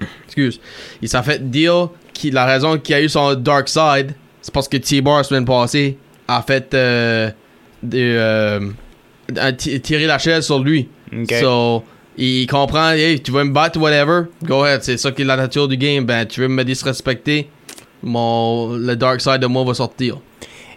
excuse, 0.26 0.60
il 1.00 1.08
s'est 1.08 1.22
fait 1.22 1.48
deal 1.50 1.86
qui 2.12 2.30
la 2.30 2.44
raison 2.44 2.76
qu'il 2.78 2.94
a 2.94 3.00
eu 3.02 3.08
son 3.08 3.34
dark 3.34 3.68
side, 3.68 4.14
c'est 4.42 4.52
parce 4.52 4.68
que 4.68 4.76
T-Bar 4.76 5.18
la 5.18 5.22
semaine 5.24 5.44
passée 5.44 5.96
a 6.28 6.42
fait 6.42 6.74
euh, 6.74 7.30
de, 7.82 7.98
euh, 7.98 8.60
a 9.36 9.52
ti- 9.52 9.80
tiré 9.80 10.06
la 10.06 10.18
chaise 10.18 10.44
sur 10.44 10.58
lui. 10.58 10.88
Ok. 11.12 11.32
So, 11.40 11.84
il 12.16 12.46
comprend, 12.46 12.90
hey, 12.90 13.20
tu 13.20 13.32
veux 13.32 13.44
me 13.44 13.52
battre, 13.52 13.80
whatever, 13.80 14.24
go 14.42 14.62
ahead, 14.62 14.82
c'est 14.82 14.96
ça 14.96 15.10
qui 15.10 15.22
est 15.22 15.24
la 15.24 15.36
nature 15.36 15.68
du 15.68 15.76
game. 15.76 16.04
Ben, 16.04 16.26
tu 16.26 16.40
veux 16.40 16.48
me 16.48 16.64
disrespecter, 16.64 17.48
mon, 18.02 18.74
le 18.76 18.94
dark 18.96 19.20
side 19.20 19.38
de 19.38 19.46
moi 19.46 19.64
va 19.64 19.74
sortir. 19.74 20.18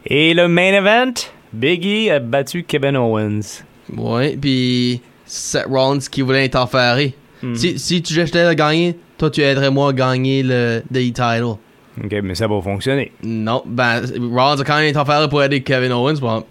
Et 0.05 0.33
le 0.33 0.47
main 0.47 0.73
event, 0.73 1.13
Biggie 1.53 2.09
a 2.09 2.19
battu 2.19 2.63
Kevin 2.63 2.95
Owens. 2.97 3.63
Ouais, 3.95 4.37
puis 4.39 5.01
Seth 5.25 5.65
Rollins 5.67 5.99
qui 5.99 6.21
voulait 6.21 6.45
interférer. 6.45 7.13
Hmm. 7.43 7.55
Si, 7.55 7.77
si 7.77 8.01
tu 8.01 8.13
j'étais 8.13 8.39
à 8.39 8.55
gagner, 8.55 8.97
toi 9.17 9.29
tu 9.29 9.41
aiderais 9.41 9.69
moi 9.69 9.89
à 9.89 9.93
gagner 9.93 10.43
le 10.43 10.81
the 10.91 11.13
title. 11.13 11.57
OK, 12.03 12.13
mais 12.23 12.35
ça 12.35 12.47
va 12.47 12.61
fonctionner. 12.61 13.11
Non, 13.23 13.63
ben 13.65 14.01
Rollins 14.31 14.59
a 14.59 14.63
quand 14.63 14.77
même 14.77 14.89
interféré 14.89 15.27
pour 15.29 15.43
aider 15.43 15.61
Kevin 15.61 15.91
Owens. 15.91 16.19
Bon, 16.19 16.43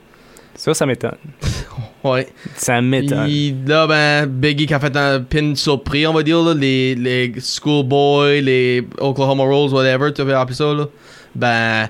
Ça, 0.54 0.74
ça 0.74 0.86
m'étonne. 0.86 1.16
ouais. 2.12 2.28
Ça 2.54 2.80
m'étonne. 2.80 3.28
Là, 3.66 3.86
ben, 3.86 4.26
Biggie 4.26 4.66
qui 4.66 4.74
a 4.74 4.80
fait 4.80 4.96
un 4.96 5.20
pin 5.20 5.54
surpris, 5.54 6.06
on 6.06 6.12
va 6.12 6.22
dire, 6.22 6.42
là, 6.42 6.54
les, 6.54 6.94
les 6.94 7.32
Schoolboy, 7.40 8.40
les 8.42 8.86
Oklahoma 8.98 9.44
Rolls, 9.44 9.72
whatever, 9.72 10.12
tu 10.12 10.24
peux 10.24 10.36
appeler 10.36 10.56
ça, 10.56 10.72
là. 10.72 10.86
Ben, 11.34 11.88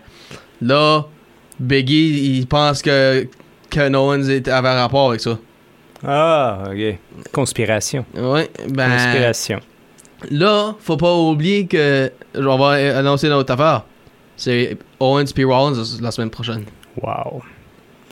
là, 0.61 1.05
Biggie, 1.59 2.39
il 2.39 2.47
pense 2.47 2.83
que 2.83 3.27
Kevin 3.71 3.97
Owens 3.97 4.29
avait 4.29 4.69
un 4.69 4.75
rapport 4.75 5.09
avec 5.11 5.21
ça. 5.21 5.39
Ah, 6.05 6.65
OK. 6.71 6.99
Conspiration. 7.33 8.05
Ouais, 8.15 8.51
ben, 8.69 8.91
Conspiration. 8.91 9.61
là, 10.31 10.75
faut 10.81 10.97
pas 10.97 11.15
oublier 11.15 11.67
que, 11.67 12.11
on 12.35 12.59
va 12.59 12.99
annoncer 12.99 13.29
notre 13.29 13.53
affaire. 13.53 13.85
C'est 14.37 14.77
Owens 15.01 15.33
puis 15.35 15.45
Rollins 15.45 15.83
la 16.01 16.11
semaine 16.11 16.31
prochaine. 16.31 16.65
Wow. 17.03 17.43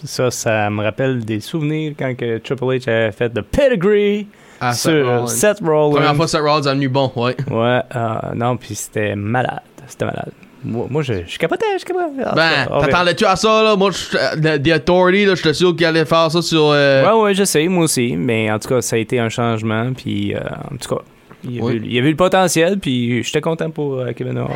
Ça, 0.03 0.31
ça 0.31 0.69
me 0.71 0.83
rappelle 0.83 1.25
des 1.25 1.41
souvenirs 1.41 1.95
quand 1.99 2.15
que 2.17 2.39
Triple 2.39 2.65
H 2.65 2.89
avait 2.91 3.13
fait 3.13 3.33
de 3.33 3.41
pedigree 3.41 4.27
Seth 4.61 4.75
sur 4.75 5.07
Rollins. 5.07 5.27
Seth 5.27 5.61
Rollins. 5.61 5.95
Première 5.97 6.17
fois 6.17 6.29
Seth 6.29 6.41
Rollins 6.41 6.63
est 6.63 6.75
venu 6.75 6.89
bon, 6.89 7.11
ouais. 7.17 7.37
Ouais, 7.51 7.81
euh, 7.95 8.15
non, 8.35 8.57
puis 8.57 8.75
c'était 8.75 9.15
malade. 9.17 9.61
C'était 9.87 10.05
malade. 10.07 10.31
Moi, 10.67 10.87
moi, 10.89 11.03
je, 11.03 11.13
je 11.27 11.39
capotais, 11.39 11.67
je 11.79 11.85
capotais. 11.85 12.07
Tout 12.25 12.35
Ben, 12.35 12.67
t'attendais-tu 12.81 13.25
à 13.27 13.37
ça, 13.37 13.63
là? 13.63 13.77
Moi, 13.77 13.91
je- 13.91 14.17
le- 14.41 14.59
The 14.63 14.77
Authority, 14.77 15.27
là, 15.27 15.35
j'étais 15.35 15.53
sûr 15.53 15.77
qu'il 15.77 15.85
allait 15.85 16.07
faire 16.07 16.31
ça 16.31 16.41
sur... 16.41 16.71
euh, 16.71 17.05
Ouais, 17.05 17.23
ouais, 17.23 17.35
je 17.35 17.45
sais, 17.45 17.69
moi 17.69 17.85
aussi. 17.85 18.17
Mais 18.17 18.51
en 18.51 18.59
tout 18.59 18.69
cas, 18.69 18.81
ça 18.81 18.97
a 18.97 18.99
été 18.99 19.19
un 19.19 19.29
changement. 19.29 19.93
Puis, 19.93 20.35
euh, 20.35 20.39
en 20.73 20.77
tout 20.77 20.95
cas, 20.97 21.03
il 21.45 21.57
y, 21.57 21.61
Oui. 21.61 21.77
avait, 21.77 21.87
il 21.87 21.93
y 21.93 21.99
avait 21.99 22.11
le 22.11 22.17
potentiel. 22.17 22.79
Puis, 22.79 23.23
j'étais 23.23 23.43
content 23.43 23.71
pour 23.71 23.99
euh, 24.01 24.13
Kevin 24.17 24.39
Owens. 24.39 24.49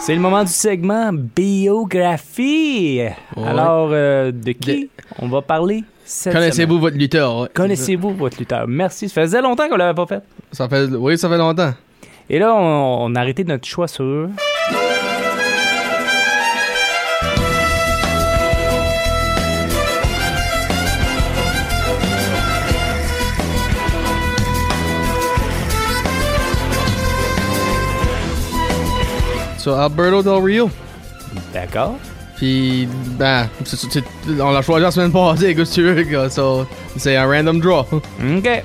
C'est 0.00 0.14
le 0.14 0.20
moment 0.20 0.42
du 0.42 0.50
segment 0.50 1.12
biographie. 1.12 3.00
Alors, 3.36 3.90
euh, 3.92 4.32
de 4.32 4.52
qui 4.52 4.88
on 5.18 5.28
va 5.28 5.42
parler? 5.42 5.84
Connaissez-vous 6.24 6.78
votre 6.80 6.96
lutteur? 6.96 7.36
ouais. 7.42 7.48
Connaissez-vous 7.54 8.10
votre 8.14 8.38
lutteur? 8.38 8.66
Merci. 8.66 9.08
Ça 9.08 9.20
faisait 9.22 9.42
longtemps 9.42 9.68
qu'on 9.68 9.76
l'avait 9.76 9.94
pas 9.94 10.06
fait. 10.06 10.22
Ça 10.52 10.68
fait... 10.68 10.86
Oui, 10.86 11.16
ça 11.18 11.28
fait 11.28 11.36
longtemps. 11.36 11.72
Et 12.28 12.38
là, 12.38 12.54
on, 12.54 13.04
on 13.10 13.14
a 13.14 13.20
arrêté 13.20 13.44
notre 13.44 13.66
choix 13.68 13.86
sur. 13.88 14.28
Sur 29.60 29.78
Alberto 29.78 30.22
Del 30.22 30.42
Rio. 30.42 30.70
D'accord. 31.52 31.96
Puis, 32.36 32.88
ben, 33.18 33.46
c'est- 33.64 33.76
c'est- 33.92 34.04
on 34.40 34.50
l'a 34.52 34.62
choisi 34.62 34.82
la 34.82 34.90
semaine 34.90 35.12
passée, 35.12 35.54
que 35.54 35.62
tu 35.62 35.82
veux, 35.82 36.02
gars? 36.04 36.30
So, 36.30 36.66
c'est 36.96 37.14
un 37.16 37.26
random 37.26 37.60
draw. 37.60 37.80
OK. 37.92 38.62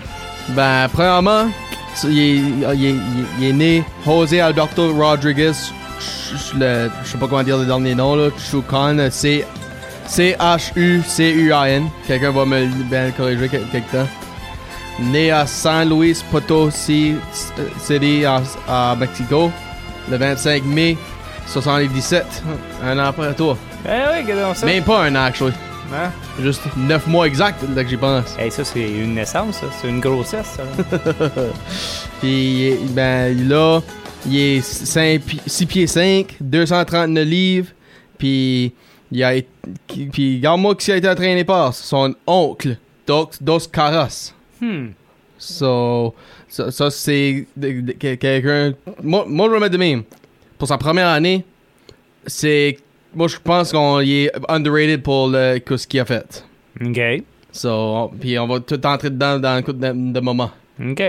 Ben, 0.50 0.88
premièrement, 0.94 1.48
il 2.06 2.20
est, 2.20 2.36
il 2.36 2.64
est- 2.86 2.96
il 3.40 3.44
est- 3.44 3.50
est 3.50 3.54
né 3.54 3.84
José 4.06 4.40
Alberto 4.40 4.94
Rodriguez. 4.94 5.52
Je 6.00 6.58
sais 7.04 7.18
pas 7.20 7.28
comment 7.28 7.44
dire 7.44 7.58
le 7.58 7.66
dernier 7.66 7.96
nom, 7.96 8.16
là. 8.16 8.30
Chucan, 8.38 8.96
C- 9.12 9.46
C-H-U-C-U-A-N. 10.08 11.90
Quelqu'un 12.08 12.32
va 12.32 12.46
me 12.46 12.68
ben, 12.90 13.12
corriger 13.12 13.50
quel- 13.50 13.66
quelque 13.72 13.92
temps. 13.92 14.08
Né 15.00 15.32
à 15.32 15.46
San 15.46 15.90
Luis 15.90 16.24
Potosí 16.32 17.16
euh, 17.60 17.64
City, 17.80 18.24
à, 18.26 18.42
à 18.68 18.96
Mexico, 18.96 19.52
le 20.10 20.18
25 20.18 20.64
mai 20.66 20.98
77. 21.48 22.26
Un 22.84 23.00
an 23.00 23.06
après 23.06 23.34
toi. 23.34 23.58
Eh 23.86 23.90
oui, 23.90 24.22
regardons 24.24 24.54
ça. 24.54 24.66
Même 24.66 24.84
pas 24.84 25.04
un 25.04 25.16
an, 25.16 25.26
actually. 25.26 25.54
Hein? 25.94 26.12
Juste 26.42 26.62
9 26.76 27.08
mois 27.08 27.28
exact, 27.28 27.64
là, 27.76 27.84
que 27.84 27.90
j'y 27.90 27.98
pense. 27.98 28.36
Hey, 28.40 28.52
ça, 28.52 28.64
c'est 28.64 28.90
une 28.90 29.14
naissance, 29.16 29.58
ça. 29.58 29.68
C'est 29.80 29.88
une 29.88 30.00
grossesse, 30.00 30.58
ça. 30.58 30.64
Puis, 32.22 32.76
ben, 32.90 33.48
là, 33.48 33.82
il 34.26 34.38
est 34.38 34.62
6 34.62 35.66
pieds 35.68 35.88
5, 35.88 36.38
239 36.42 37.26
livres. 37.26 37.68
Puis, 38.18 38.74
il 39.12 39.24
a. 39.24 39.34
Puis, 40.12 40.38
regarde-moi 40.38 40.76
qui 40.76 40.92
a 40.92 40.98
été 40.98 41.08
entraîné 41.08 41.44
par 41.44 41.74
son 41.74 42.16
oncle, 42.26 42.78
Dos, 43.06 43.30
Dos 43.40 43.60
Caras. 43.72 44.34
Hmm. 44.60 44.88
So, 45.38 46.14
ça, 46.48 46.72
ça, 46.72 46.90
c'est 46.90 47.46
quelqu'un. 48.00 48.74
Moi, 49.04 49.26
moi, 49.28 49.48
je 49.48 49.54
vais 49.54 49.60
mettre 49.60 49.74
de 49.74 49.78
même. 49.78 50.04
Pour 50.58 50.68
sa 50.68 50.78
première 50.78 51.08
année, 51.08 51.44
c'est. 52.26 52.78
Moi, 53.14 53.28
je 53.28 53.38
pense 53.44 53.72
qu'on 53.72 54.02
est 54.02 54.30
underrated 54.50 55.02
pour 55.02 55.30
le, 55.30 55.60
ce 55.78 55.88
qu'il 55.88 56.00
a 56.02 56.06
fait. 56.06 56.44
OK. 56.86 57.00
So, 57.52 57.70
on- 57.70 58.08
puis 58.20 58.38
on 58.38 58.48
va 58.48 58.60
tout 58.60 58.86
entrer 58.86 59.10
dedans 59.10 59.40
dans 59.40 59.50
un 59.50 59.62
coup 59.62 59.72
de, 59.74 60.12
de 60.14 60.20
moment. 60.20 60.52
OK. 60.82 61.02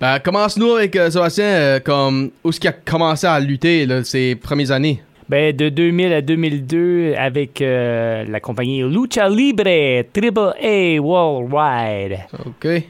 Ben, 0.00 0.18
commence-nous 0.20 0.72
avec 0.74 0.94
euh, 0.96 1.10
Sébastien, 1.10 1.44
euh, 1.46 1.80
comme 1.80 2.30
où 2.44 2.50
est-ce 2.50 2.60
qu'il 2.60 2.68
a 2.68 2.72
commencé 2.72 3.26
à 3.26 3.40
lutter 3.40 3.84
là, 3.86 4.04
ses 4.04 4.36
premières 4.36 4.70
années? 4.70 5.02
Ben, 5.28 5.54
de 5.56 5.70
2000 5.70 6.12
à 6.12 6.20
2002, 6.22 7.14
avec 7.18 7.60
euh, 7.62 8.24
la 8.28 8.40
compagnie 8.40 8.82
Lucha 8.82 9.28
Libre 9.28 10.02
Triple 10.12 10.52
A 10.62 11.00
Worldwide. 11.00 12.18
Ok. 12.46 12.82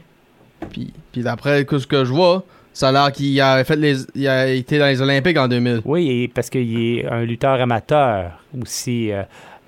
Puis, 0.69 0.93
puis 1.11 1.21
d'après 1.21 1.65
ce 1.69 1.87
que 1.87 2.05
je 2.05 2.11
vois, 2.11 2.43
ça 2.73 2.89
a 2.89 2.91
l'air 2.91 3.11
qu'il 3.11 3.39
a 3.41 3.63
fait 3.63 3.75
les, 3.75 3.97
il 4.15 4.27
a 4.27 4.47
été 4.47 4.77
dans 4.79 4.85
les 4.85 5.01
Olympiques 5.01 5.37
en 5.37 5.47
2000. 5.47 5.81
Oui, 5.85 6.09
et 6.09 6.27
parce 6.27 6.49
qu'il 6.49 6.79
est 6.79 7.05
un 7.05 7.23
lutteur 7.23 7.59
amateur 7.59 8.39
aussi 8.61 9.11
euh, 9.11 9.23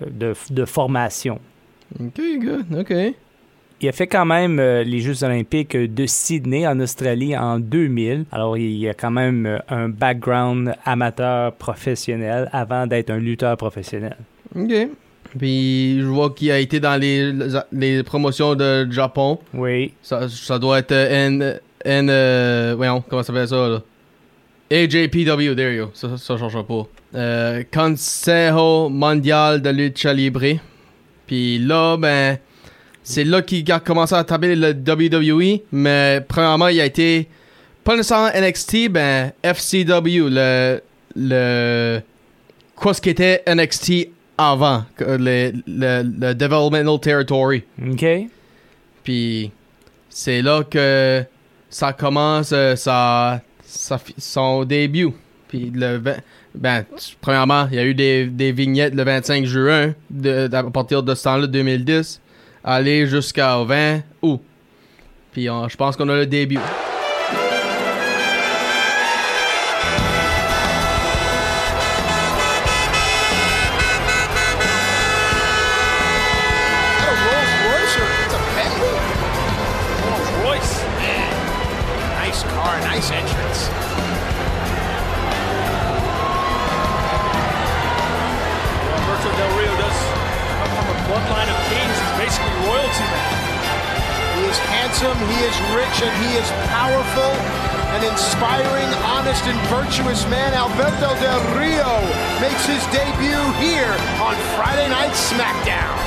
de, 0.05 0.33
de 0.50 0.65
formation. 0.65 1.39
Ok, 2.00 2.21
good, 2.39 2.65
ok. 2.79 2.93
Il 3.81 3.89
a 3.89 3.91
fait 3.91 4.05
quand 4.05 4.25
même 4.25 4.60
euh, 4.60 4.83
les 4.83 5.00
Jeux 5.00 5.24
olympiques 5.24 5.75
de 5.75 6.05
Sydney 6.05 6.67
en 6.67 6.79
Australie 6.79 7.36
en 7.36 7.60
2000. 7.60 8.25
Alors, 8.31 8.55
il 8.55 8.88
a 8.88 8.93
quand 8.93 9.10
même 9.10 9.48
euh, 9.48 9.57
un 9.69 9.89
background 9.89 10.75
amateur 10.86 11.53
professionnel 11.53 12.48
avant 12.51 12.86
d'être 12.86 13.10
un 13.10 13.17
lutteur 13.17 13.57
professionnel. 13.57 14.17
Ok. 14.55 14.71
Puis 15.38 16.00
je 16.00 16.05
vois 16.05 16.31
qu'il 16.31 16.51
a 16.51 16.59
été 16.59 16.79
dans 16.79 17.00
les, 17.00 17.33
les 17.71 18.03
promotions 18.03 18.55
de 18.55 18.89
Japon. 18.91 19.39
Oui. 19.53 19.93
Ça, 20.01 20.27
ça 20.29 20.59
doit 20.59 20.79
être 20.79 20.91
euh, 20.91 21.27
N. 21.27 21.59
N. 21.85 22.09
Euh, 22.09 22.73
voyons, 22.75 23.03
comment 23.07 23.23
ça 23.23 23.27
s'appelle 23.27 23.47
ça 23.47 23.67
là? 23.67 23.81
AJPW, 24.71 25.55
there 25.55 25.73
you 25.73 25.85
go. 25.85 25.91
Ça, 25.93 26.17
ça 26.17 26.38
change 26.38 26.65
pas. 26.65 26.88
Euh, 27.15 27.63
Consejo 27.73 28.89
Mondial 28.89 29.61
de 29.61 29.69
Lucha 29.69 30.13
Libre. 30.13 30.59
Puis 31.27 31.59
là, 31.59 31.97
ben. 31.97 32.38
C'est 33.03 33.23
là 33.23 33.41
qu'il 33.41 33.69
a 33.71 33.79
commencé 33.79 34.13
à 34.13 34.23
taper 34.23 34.55
le 34.55 34.73
WWE. 34.73 35.61
Mais 35.71 36.23
premièrement, 36.27 36.67
il 36.67 36.79
a 36.79 36.85
été. 36.85 37.27
Pas 37.83 37.95
nécessairement 37.95 38.29
NXT, 38.29 38.89
ben 38.89 39.31
FCW, 39.43 40.29
le. 40.29 40.81
Le. 41.15 42.00
Quoi 42.75 42.93
ce 42.93 43.01
qui 43.01 43.09
était 43.09 43.43
NXT 43.47 44.09
avant. 44.38 44.83
Le, 45.00 45.51
le, 45.67 46.03
le 46.19 46.33
Developmental 46.35 47.00
Territory. 47.00 47.63
OK. 47.91 48.05
Puis 49.03 49.51
c'est 50.09 50.41
là 50.41 50.63
que 50.63 51.23
ça 51.69 51.93
commence 51.93 52.51
euh, 52.53 52.75
sa 52.75 53.41
fi- 53.97 54.15
son 54.17 54.63
début. 54.65 55.09
Puis 55.47 55.71
le 55.73 55.97
vingt- 55.97 56.21
ben 56.53 56.83
tu- 56.97 57.15
premièrement, 57.21 57.67
il 57.71 57.75
y 57.77 57.79
a 57.79 57.85
eu 57.85 57.93
des, 57.93 58.25
des 58.25 58.51
vignettes 58.51 58.93
le 58.93 59.03
25 59.03 59.45
juin 59.45 59.93
de, 60.09 60.50
à 60.53 60.63
partir 60.63 61.01
de 61.03 61.13
ce 61.15 61.23
temps-là 61.23 61.47
2010 61.47 62.19
aller 62.63 63.07
jusqu'au 63.07 63.65
20 63.65 64.01
août. 64.21 64.41
Puis 65.31 65.45
je 65.45 65.75
pense 65.77 65.95
qu'on 65.95 66.09
a 66.09 66.15
le 66.15 66.25
début. 66.25 66.59
Handsome, 95.01 95.17
he 95.29 95.41
is 95.41 95.58
rich, 95.74 95.98
and 96.05 96.13
he 96.22 96.38
is 96.38 96.48
powerful. 96.70 97.34
An 97.98 98.05
inspiring, 98.05 98.88
honest, 99.03 99.43
and 99.46 99.58
virtuous 99.67 100.27
man, 100.29 100.53
Alberto 100.53 101.10
Del 101.20 101.41
Rio, 101.58 101.91
makes 102.39 102.65
his 102.65 102.84
debut 102.93 103.41
here 103.58 103.91
on 104.22 104.36
Friday 104.55 104.88
Night 104.89 105.12
SmackDown. 105.12 105.98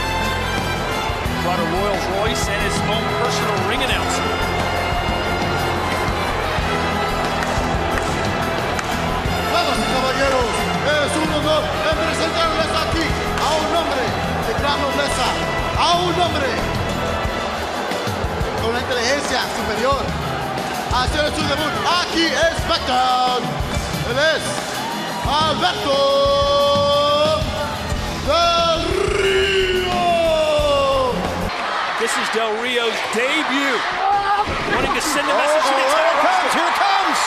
brought 1.42 1.58
a 1.58 1.68
Rolls 1.76 2.06
Royce 2.22 2.48
and 2.48 2.60
his 2.62 2.76
own 2.88 3.04
personal 3.20 3.56
ring 3.68 3.82
announcer. 3.82 4.24
Damas 9.52 9.78
y 9.78 9.86
caballeros, 9.92 10.54
es 10.86 11.12
un 11.18 11.28
honor 11.34 11.64
en 11.90 11.96
presentarles 11.98 12.70
aquí 12.84 13.06
a 13.42 13.48
un 13.58 13.70
hombre 13.76 14.04
de 14.46 14.52
gran 14.60 14.80
nobleza, 14.80 15.26
a 15.78 15.98
un 15.98 16.14
hombre 16.14 16.83
con 18.64 18.72
una 18.72 18.80
inteligencia 18.80 19.42
superior. 19.60 20.00
Hacer 20.96 21.28
su 21.34 21.42
debut 21.42 21.72
aquí 22.00 22.24
es 22.24 22.56
SmackDown. 22.64 23.42
Él 24.08 24.18
es 24.18 24.42
Alberto 25.28 25.96
Del 28.24 28.80
Rio. 29.20 30.00
This 32.00 32.12
is 32.16 32.28
Del 32.32 32.56
Rio's 32.62 32.96
debut. 33.12 33.78
Oh. 34.00 34.46
Wanting 34.74 34.94
to 34.94 35.00
send 35.02 35.28
a 35.28 35.34
message 35.36 35.60
to 35.60 35.68
the 35.68 35.84
Oh, 35.84 35.92
here 35.92 36.00
entire 36.00 36.08
it 36.08 36.24
comes, 36.24 36.52
here 36.56 36.64
it 36.64 36.76
comes. 36.80 37.18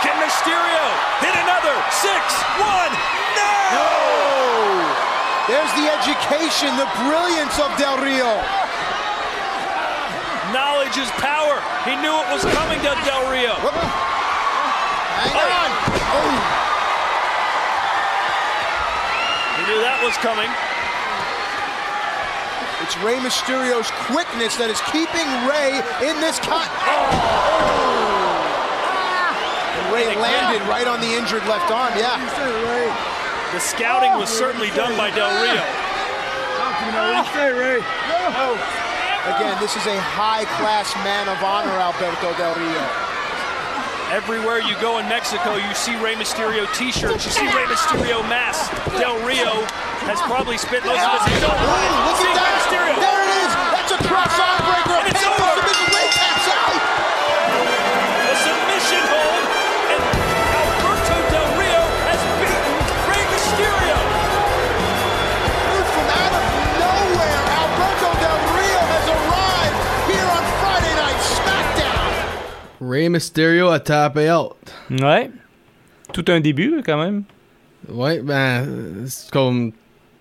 Can 0.00 0.16
Mysterio 0.16 0.84
hit 1.20 1.36
another? 1.44 1.76
Six, 1.90 2.24
one, 2.56 2.92
no! 3.36 3.84
There's 5.46 5.72
the 5.76 5.92
education, 5.92 6.74
the 6.76 6.88
brilliance 7.04 7.58
of 7.60 7.76
Del 7.76 7.98
Rio. 7.98 8.65
Knowledge 10.86 11.02
is 11.02 11.10
power. 11.18 11.58
He 11.82 11.96
knew 11.98 12.14
it 12.14 12.28
was 12.30 12.44
coming 12.54 12.78
to 12.78 12.94
Del 13.02 13.26
Rio. 13.26 13.54
Hang 13.58 15.34
Oh. 15.34 15.50
on. 15.50 15.70
Oh. 16.14 16.30
He 19.58 19.62
knew 19.66 19.80
that 19.82 19.98
was 20.06 20.14
coming. 20.22 20.46
It's 22.86 22.94
Rey 23.02 23.18
Mysterio's 23.18 23.90
quickness 24.06 24.54
that 24.62 24.70
is 24.70 24.78
keeping 24.94 25.26
Rey 25.50 25.82
in 26.06 26.20
this 26.22 26.38
cut. 26.38 26.70
Oh. 26.70 27.10
And 29.74 29.90
Rey 29.92 30.14
landed 30.14 30.62
right 30.70 30.86
on 30.86 31.00
the 31.00 31.10
injured 31.18 31.42
left 31.50 31.66
arm. 31.72 31.98
Yeah. 31.98 32.14
The 33.52 33.58
scouting 33.58 34.14
was 34.14 34.28
certainly 34.30 34.70
done 34.70 34.96
by 34.96 35.10
Del 35.10 35.34
Rio. 35.42 35.64
Again, 39.26 39.58
this 39.58 39.74
is 39.74 39.82
a 39.90 39.98
high-class 39.98 40.94
man 41.02 41.26
of 41.26 41.42
honor, 41.42 41.74
Alberto 41.82 42.30
Del 42.38 42.54
Rio. 42.54 42.84
Everywhere 44.14 44.62
you 44.62 44.78
go 44.78 45.02
in 45.02 45.10
Mexico, 45.10 45.58
you 45.58 45.74
see 45.74 45.98
Rey 45.98 46.14
Mysterio 46.14 46.62
t-shirts, 46.78 47.26
you 47.26 47.34
see 47.34 47.48
Rey 47.50 47.66
Mysterio 47.66 48.22
masks. 48.30 48.70
Del 48.94 49.18
Rio 49.26 49.66
has 50.06 50.22
probably 50.30 50.54
spent 50.54 50.86
most 50.86 51.02
of 51.02 51.26
his 51.26 51.42
adult 51.42 51.58
Ooh, 51.58 51.74
life 51.74 51.94
look 52.06 52.22
at 52.22 52.38
that. 52.38 52.54
Mysterio. 52.62 52.94
There 53.02 53.22
it 53.26 53.32
is. 53.42 53.50
That's 53.74 53.92
a 53.98 54.00
cross 54.06 54.30
arm 54.38 54.85
Rey 72.88 73.08
Mysterio 73.08 73.68
a 73.68 73.80
tapé 73.80 74.30
out. 74.32 74.52
Ouais. 74.90 75.30
Tout 76.12 76.24
un 76.28 76.40
début, 76.40 76.82
quand 76.84 76.98
même. 77.02 77.24
Ouais, 77.88 78.20
ben, 78.20 78.66
c'est 79.06 79.30
comme. 79.30 79.72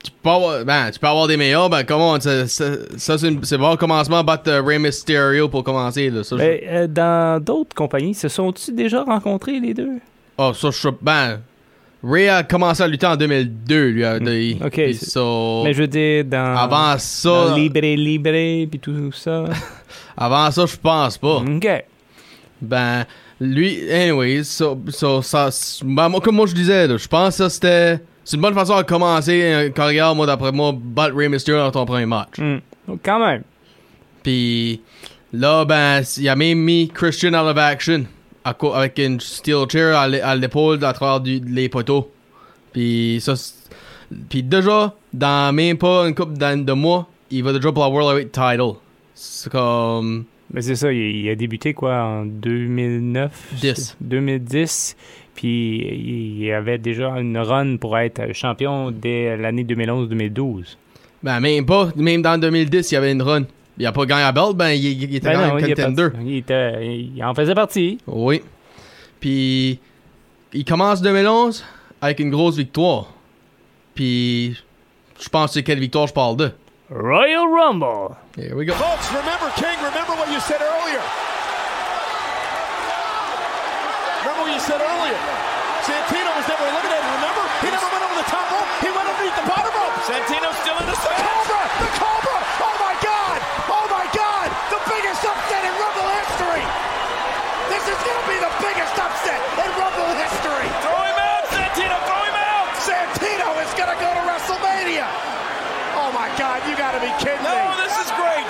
Tu 0.03 0.12
peux 0.22 0.29
avoir, 0.29 0.63
ben, 0.63 0.91
tu 0.91 1.00
peux 1.00 1.07
avoir 1.07 1.27
des 1.27 1.36
meilleurs, 1.38 1.67
ben, 1.69 1.84
comment, 1.84 2.19
ça, 2.19 2.48
ça, 2.48 2.65
ça, 2.95 3.15
c'est 3.17 3.57
bon 3.57 3.75
commencement, 3.75 4.24
battre 4.24 4.51
euh, 4.51 4.62
Rey 4.62 4.77
Mysterio 4.77 5.50
pour 5.50 5.63
commencer, 5.63 6.12
là. 6.12 6.24
Ça, 6.24 6.38
je- 6.38 6.41
Mais, 6.43 6.63
euh, 6.67 6.88
dans 6.88 7.43
d'autres 7.43 7.75
compagnies, 7.75 8.13
se 8.13 8.27
sont-ils 8.27 8.75
déjà 8.75 9.03
rencontrés, 9.03 9.60
les 9.60 9.74
deux? 9.74 9.98
Oh, 10.38 10.53
ça, 10.53 10.69
je 10.72 10.89
ben, 11.01 11.39
Ray 12.03 12.29
a 12.29 12.44
commencé 12.44 12.83
à 12.83 12.87
lutter 12.87 13.07
en 13.07 13.16
2002, 13.16 13.87
lui. 13.89 14.01
Il- 14.03 14.63
ok, 14.63 14.77
Mais 14.77 15.74
je 15.74 15.81
veux 15.81 15.87
dire, 15.87 16.24
dans. 16.25 16.55
avant 16.55 16.96
ça, 17.00 17.48
dans 17.50 17.55
Libre, 17.55 17.79
Libre, 17.81 18.68
puis 18.70 18.79
tout 18.79 19.11
ça. 19.11 19.46
avant 20.18 20.51
ça, 20.51 20.66
je 20.68 20.75
pense 20.77 21.18
pas. 21.18 21.37
OK. 21.37 21.68
Ben, 22.65 23.05
lui, 23.39 23.89
anyways, 23.91 24.43
so, 24.45 24.77
so, 24.89 25.21
ça, 25.21 25.49
ben, 25.83 26.09
moi, 26.09 26.19
comme 26.21 26.35
moi 26.35 26.45
je 26.47 26.53
disais, 26.53 26.87
là, 26.87 26.97
je 26.97 27.07
pense 27.07 27.37
que 27.37 27.49
c'était. 27.49 27.99
C'est 28.23 28.37
une 28.37 28.41
bonne 28.41 28.55
façon 28.55 28.75
de 28.77 28.81
commencer 28.83 29.63
une 29.67 29.71
carrière, 29.73 30.15
moi, 30.15 30.25
d'après 30.25 30.51
moi, 30.51 30.73
battre 30.75 31.15
Rey 31.15 31.29
Mysterio 31.29 31.61
dans 31.61 31.71
ton 31.71 31.85
premier 31.85 32.07
match. 32.07 32.39
Hmm. 32.39 32.57
Quand 33.03 33.19
même. 33.25 33.43
Puis 34.23 34.81
là, 35.31 35.63
ben, 35.65 36.01
il 36.17 36.29
a 36.29 36.35
même 36.35 36.57
mis 36.59 36.87
Christian 36.89 37.33
out 37.33 37.51
of 37.51 37.57
action 37.57 38.05
à 38.43 38.55
avec 38.75 38.97
une 38.99 39.19
steel 39.19 39.65
chair 39.71 39.97
à 39.97 40.07
l'é- 40.07 40.21
à 40.21 40.35
l'épaule 40.35 40.83
à 40.83 40.93
travers 40.93 41.19
du- 41.19 41.39
les 41.45 41.69
poteaux. 41.69 42.11
Puis 42.73 43.19
ça, 43.21 43.33
puis 44.29 44.41
déjà, 44.43 44.93
dans 45.13 45.53
même 45.53 45.77
pas 45.77 46.07
une 46.07 46.15
couple 46.15 46.37
de 46.37 46.73
mois, 46.73 47.07
il 47.31 47.43
va 47.43 47.53
déjà 47.53 47.71
pour 47.71 47.83
la 47.83 47.89
World 47.89 48.09
Heavyweight 48.09 48.31
Title. 48.31 48.79
C'est 49.13 49.51
comme. 49.51 50.25
Mais 50.55 50.61
c'est 50.61 50.75
ça, 50.75 50.91
il, 50.91 51.18
il 51.18 51.29
a 51.29 51.35
débuté 51.35 51.74
quoi 51.75 52.01
en 52.01 52.25
2009 52.25 53.53
10. 53.61 53.98
2010. 54.01 54.96
Puis 55.35 56.39
il 56.39 56.51
avait 56.53 56.77
déjà 56.77 57.09
une 57.20 57.37
run 57.37 57.75
pour 57.77 57.98
être 57.98 58.33
champion 58.33 58.89
dès 58.89 59.35
l'année 59.37 59.63
2011-2012. 59.65 60.77
Ben, 61.22 61.39
même 61.41 61.65
pas. 61.65 61.89
Même 61.98 62.22
dans 62.22 62.37
2010, 62.39 62.89
il 62.91 62.94
y 62.94 62.98
avait 62.98 63.11
une 63.11 63.22
run. 63.22 63.44
Il 63.77 63.85
a 63.85 63.91
pas 63.91 64.05
gagné 64.05 64.22
la 64.22 64.31
belt, 64.31 64.55
ben, 64.55 64.70
il, 64.70 64.85
il 65.03 65.15
était 65.15 65.27
Ben 65.27 65.33
quand 65.33 65.48
non, 65.53 65.57
il, 65.59 65.65
est 65.70 65.75
contender. 65.75 66.09
parti. 66.09 66.25
il, 66.25 66.37
était- 66.37 66.96
il 67.13 67.24
en 67.24 67.33
faisait 67.33 67.53
partie. 67.55 67.98
Oui. 68.07 68.41
Puis, 69.20 69.79
il 70.53 70.63
commence 70.63 71.01
2011 71.01 71.65
avec 72.00 72.20
une 72.22 72.29
grosse 72.29 72.55
victoire. 72.57 73.11
Puis, 73.94 74.55
je 75.22 75.27
pense 75.27 75.48
que 75.50 75.53
c'est 75.55 75.63
quelle 75.63 75.79
victoire 75.79 76.07
je 76.07 76.13
parle 76.13 76.37
de. 76.37 76.51
Royal 76.89 77.50
Rumble. 77.50 78.13
Here 78.37 78.53
we 78.53 78.61
go. 78.61 78.77
Folks, 78.77 79.09
remember, 79.09 79.50
King, 79.57 79.74
remember 79.81 80.13
what 80.21 80.29
you 80.29 80.37
said 80.37 80.61
earlier. 80.61 81.01
Remember 84.21 84.41
what 84.45 84.53
you 84.53 84.61
said 84.61 84.77
earlier. 84.77 85.17
Santino 85.81 86.29
was 86.37 86.45
never 86.45 86.61
eliminated, 86.61 87.09
remember? 87.17 87.41
He 87.65 87.74
never 87.74 87.89
went 87.89 88.05
over 88.05 88.17
the 88.21 88.29
top 88.29 88.45
rope. 88.53 88.69
He 88.85 88.89
went 88.93 89.05
underneath 89.09 89.33
the 89.33 89.50
bottom 89.50 89.74
rope. 89.74 89.98
Santino's 90.05 90.57
still 90.61 90.77
in 90.77 90.85
the 90.85 90.93
The 90.93 91.09
match. 91.09 91.25
Cobra! 91.25 91.61
The 91.81 91.89
Cobra! 91.98 92.37
Oh 92.61 92.75
my 92.77 92.93
God! 93.01 93.37
Oh 93.65 93.85
my 93.89 94.05
God! 94.13 94.48
The 94.69 94.81
biggest 94.85 95.25
upset 95.25 95.65
in 95.65 95.74
Rumble 95.81 96.09
history! 96.21 96.65
This 97.74 97.85
is 97.89 97.98
going 98.05 98.21
to 98.21 98.27
be 98.29 98.37
the 98.37 98.53
biggest 98.61 98.93
upset 98.93 99.41
in 99.41 99.69
Rumble 99.74 100.13
history! 100.21 100.69
Throw 100.85 101.01
him 101.01 101.17
out, 101.17 101.50
Santino, 101.50 101.98
throw 102.05 102.21
him 102.29 102.37
out. 102.45 102.69
Santino 102.77 103.50
is 103.65 103.74
going 103.74 103.89
to 103.89 103.98
go 103.98 104.09
to 104.13 104.21
WrestleMania! 104.29 105.09
Oh 105.98 106.13
my 106.13 106.29
God, 106.46 106.62
you 106.70 106.75
got 106.77 106.92
to 106.94 107.00
be 107.01 107.10
kidding 107.24 107.42
No, 107.44 107.58
me! 107.58 107.75
this 107.84 107.96
is 108.05 108.10
great. 108.22 108.50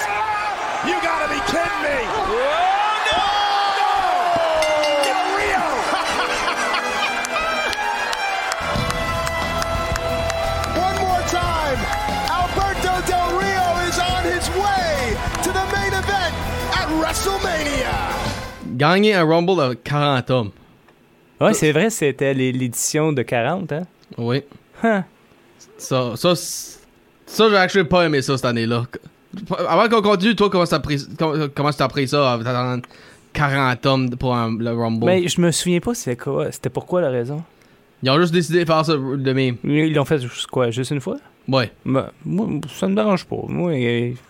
You 0.89 0.95
got 1.01 1.19
to 1.23 1.29
be 1.31 1.39
kidding 1.47 1.81
me! 1.87 1.97
Oh, 2.27 2.91
no. 3.07 3.23
Del 5.07 5.25
Rio! 5.39 5.63
One 10.75 10.97
more 11.07 11.23
time, 11.29 11.79
Alberto 12.29 12.93
Del 13.07 13.29
Rio 13.39 13.67
is 13.87 13.97
on 13.97 14.23
his 14.33 14.45
way 14.59 15.15
to 15.43 15.49
the 15.51 15.65
main 15.75 15.93
event 15.93 16.33
at 16.75 16.87
WrestleMania. 16.99 17.95
Gagner 18.77 19.13
un 19.13 19.25
Rumble 19.25 19.61
avec 19.61 19.83
40 19.83 20.29
hommes. 20.31 20.51
Ouais, 21.39 21.53
c'est 21.53 21.71
vrai, 21.71 21.89
c'était 21.89 22.33
l'édition 22.33 23.13
de 23.13 23.21
40, 23.21 23.71
hein? 23.71 23.87
Oui. 24.17 24.43
Huh. 24.83 25.01
Ça, 25.77 26.13
ça, 26.15 26.35
c'est- 26.35 26.79
ça 27.25 27.49
j'ai 27.49 27.55
actually 27.57 27.87
pas 27.87 28.05
aimé 28.05 28.21
ça 28.21 28.35
cette 28.37 28.45
année-là. 28.45 28.85
Avant 29.67 29.89
qu'on 29.89 30.01
continue, 30.01 30.35
toi, 30.35 30.49
comment 30.49 30.65
t'as 30.65 30.79
pris, 30.79 31.01
comment, 31.53 31.71
t'as 31.71 31.87
pris 31.87 32.07
ça? 32.07 32.39
T'attends 32.43 32.81
40 33.33 33.85
hommes 33.85 34.09
pour 34.11 34.33
un- 34.35 34.57
le 34.57 34.71
Rumble? 34.71 35.05
Mais 35.05 35.27
je 35.27 35.41
me 35.41 35.51
souviens 35.51 35.79
pas 35.79 35.93
c'était 35.93 36.15
quoi. 36.15 36.51
C'était 36.51 36.69
pourquoi 36.69 37.01
la 37.01 37.09
raison? 37.09 37.43
Ils 38.03 38.09
ont 38.09 38.19
juste 38.19 38.33
décidé 38.33 38.59
de 38.59 38.65
faire 38.65 38.85
ça 38.85 38.93
de 38.93 39.33
même. 39.33 39.57
Ils 39.63 39.93
l'ont 39.93 40.05
fait 40.05 40.19
juste 40.19 40.47
quoi? 40.47 40.69
Juste 40.71 40.91
une 40.91 41.01
fois? 41.01 41.17
Ouais. 41.47 41.71
Ben, 41.85 42.09
moi, 42.25 42.47
ça 42.69 42.87
me 42.87 42.95
dérange 42.95 43.25
pas. 43.25 43.37
Moi, 43.47 43.73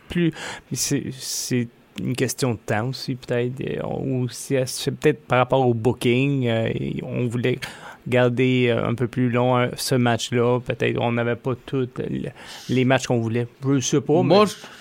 plus. 0.09 0.31
C'est, 0.71 1.67
une 1.99 2.15
question 2.15 2.53
de 2.53 2.59
temps 2.65 2.89
aussi, 2.89 3.15
peut-être. 3.15 3.53
Ou 4.01 4.23
aussi, 4.25 4.55
c'est 4.65 4.91
peut-être 4.91 5.25
par 5.27 5.37
rapport 5.39 5.65
au 5.65 5.73
booking. 5.73 6.47
euh, 6.47 6.69
on 7.03 7.27
voulait 7.27 7.57
garder 8.07 8.67
euh, 8.69 8.87
un 8.87 8.93
peu 8.95 9.07
plus 9.07 9.29
long 9.29 9.57
euh, 9.57 9.67
ce 9.75 9.95
match-là. 9.95 10.59
Peut-être 10.59 10.99
on 10.99 11.11
n'avait 11.13 11.35
pas 11.35 11.53
tous 11.65 11.89
le- 11.97 12.29
les 12.69 12.85
matchs 12.85 13.07
qu'on 13.07 13.19
voulait. 13.19 13.47
Je 13.67 13.79
sais 13.79 14.01
pas. 14.01 14.21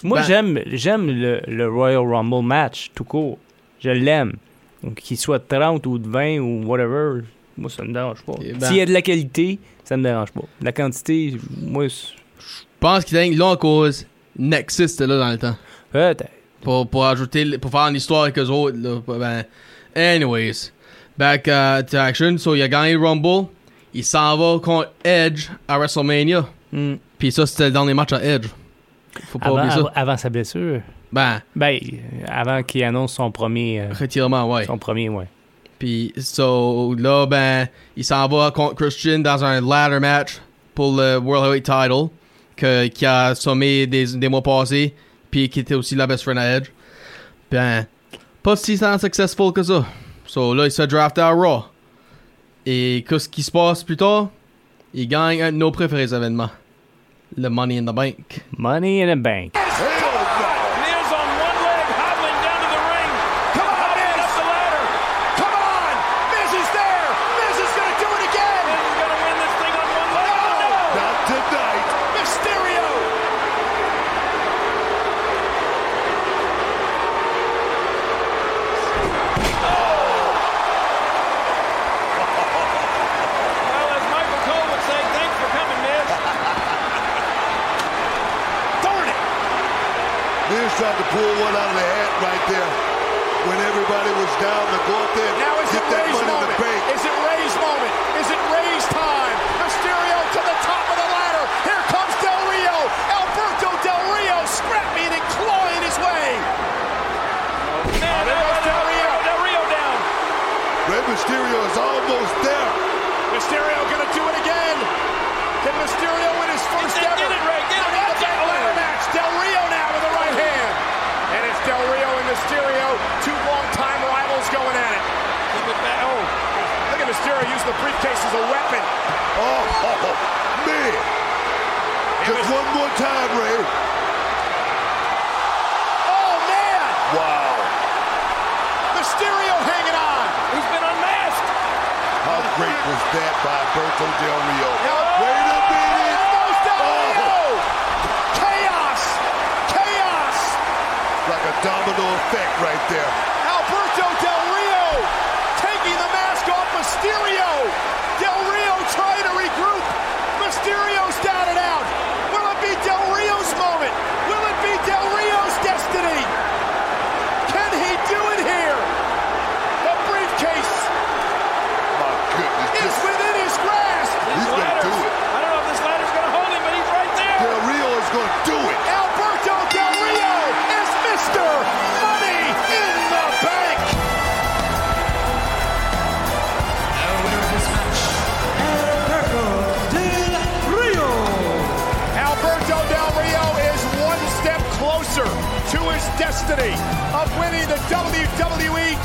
Moi, 0.02 0.18
ben- 0.20 0.24
j'aime, 0.26 0.60
j'aime 0.66 1.06
le, 1.10 1.40
le 1.46 1.68
Royal 1.68 2.06
Rumble 2.06 2.44
match, 2.46 2.90
tout 2.94 3.04
court. 3.04 3.38
Je 3.80 3.90
l'aime. 3.90 4.34
Donc, 4.82 4.96
qu'il 4.96 5.16
soit 5.16 5.38
de 5.38 5.44
30 5.48 5.86
ou 5.86 5.98
de 5.98 6.08
20 6.08 6.38
ou 6.40 6.64
whatever, 6.66 7.22
moi, 7.56 7.70
ça 7.70 7.82
me 7.84 7.92
dérange 7.92 8.22
pas. 8.22 8.34
Eh 8.42 8.52
ben- 8.52 8.66
S'il 8.66 8.76
y 8.76 8.80
a 8.80 8.86
de 8.86 8.92
la 8.92 9.02
qualité, 9.02 9.58
ça 9.84 9.96
me 9.96 10.02
dérange 10.02 10.32
pas. 10.32 10.42
La 10.60 10.72
quantité, 10.72 11.34
moi, 11.62 11.86
Je 11.88 11.94
pense 12.80 13.04
qu'il 13.04 13.16
est 13.16 13.30
là 13.30 13.52
à 13.52 13.56
cause 13.56 14.06
Nexus 14.38 14.84
était 14.84 15.06
là 15.06 15.18
dans 15.18 15.30
le 15.30 15.38
temps. 15.38 15.56
Peut-être. 15.90 16.24
Pour, 16.60 16.88
pour 16.88 17.06
ajouter, 17.06 17.58
pour 17.58 17.70
faire 17.70 17.86
une 17.88 17.96
histoire 17.96 18.22
avec 18.24 18.38
eux 18.38 18.48
autres, 18.48 18.76
là. 18.78 19.00
Ben, 19.06 19.44
anyways. 19.94 20.70
Back 21.16 21.46
uh, 21.46 21.82
to 21.90 21.96
action. 21.98 22.38
So, 22.38 22.54
il 22.54 22.62
a 22.62 22.68
gagné 22.68 22.94
le 22.94 22.98
Rumble? 23.00 23.48
Il 23.92 24.04
s'en 24.04 24.36
va 24.36 24.58
contre 24.60 24.90
Edge 25.04 25.48
à 25.68 25.78
WrestleMania. 25.78 26.44
Hmm. 26.72 26.94
Puis 27.18 27.30
ça, 27.30 27.46
c'était 27.46 27.66
le 27.66 27.70
dernier 27.70 27.94
match 27.94 28.12
à 28.12 28.22
Edge. 28.24 28.48
Faut 29.28 29.38
pas 29.38 29.46
Avant, 29.46 29.58
oublier 29.58 29.70
ça. 29.70 29.92
avant- 29.94 30.16
sa 30.16 30.28
blessure. 30.28 30.80
Ben, 31.12 31.40
Ben, 31.54 31.78
avant 32.26 32.62
qu'il 32.64 32.82
annonce 32.82 33.12
son 33.14 33.30
premier. 33.30 33.80
euh, 33.82 33.92
retirement, 33.98 34.50
ouais. 34.52 34.64
son 34.66 34.76
premier, 34.78 35.08
ouais. 35.08 35.28
Puis, 35.78 36.12
so, 36.18 36.94
là, 36.98 37.24
ben, 37.26 37.68
il 37.96 38.04
s'en 38.04 38.26
va 38.26 38.50
contre 38.50 38.74
Christian 38.74 39.20
dans 39.20 39.44
un 39.44 39.60
ladder 39.60 40.00
match 40.00 40.40
pour 40.74 40.96
le 40.96 41.18
World 41.18 41.44
Heavyweight 41.46 41.64
Title, 41.64 42.08
que, 42.56 42.88
qui 42.88 43.06
a 43.06 43.36
sommé 43.36 43.86
des, 43.86 44.06
des 44.16 44.28
mois 44.28 44.42
passés, 44.42 44.92
puis 45.30 45.48
qui 45.48 45.60
était 45.60 45.74
aussi 45.74 45.94
la 45.94 46.08
best 46.08 46.24
friend 46.24 46.38
à 46.38 46.56
Edge. 46.56 46.66
Ben, 47.50 47.86
pas 48.42 48.56
si 48.56 48.76
tant 48.76 48.98
successful 48.98 49.52
que 49.52 49.62
ça. 49.62 49.84
So, 50.34 50.52
là, 50.52 50.64
il 50.66 50.72
se 50.72 50.82
drafter 50.82 51.20
à 51.20 51.30
Raw. 51.30 51.66
Et 52.66 53.04
qu'est-ce 53.08 53.28
qui 53.28 53.44
se 53.44 53.52
passe 53.52 53.84
plus 53.84 53.96
tard? 53.96 54.30
Il 54.92 55.06
gagne 55.06 55.40
un 55.40 55.52
de 55.52 55.58
nos 55.58 55.70
préférés 55.70 56.12
événements. 56.12 56.50
Le 57.36 57.48
Money 57.48 57.78
in 57.78 57.84
the 57.84 57.94
Bank. 57.94 58.44
Money 58.58 59.00
in 59.04 59.14
the 59.14 59.22
bank. 59.22 59.63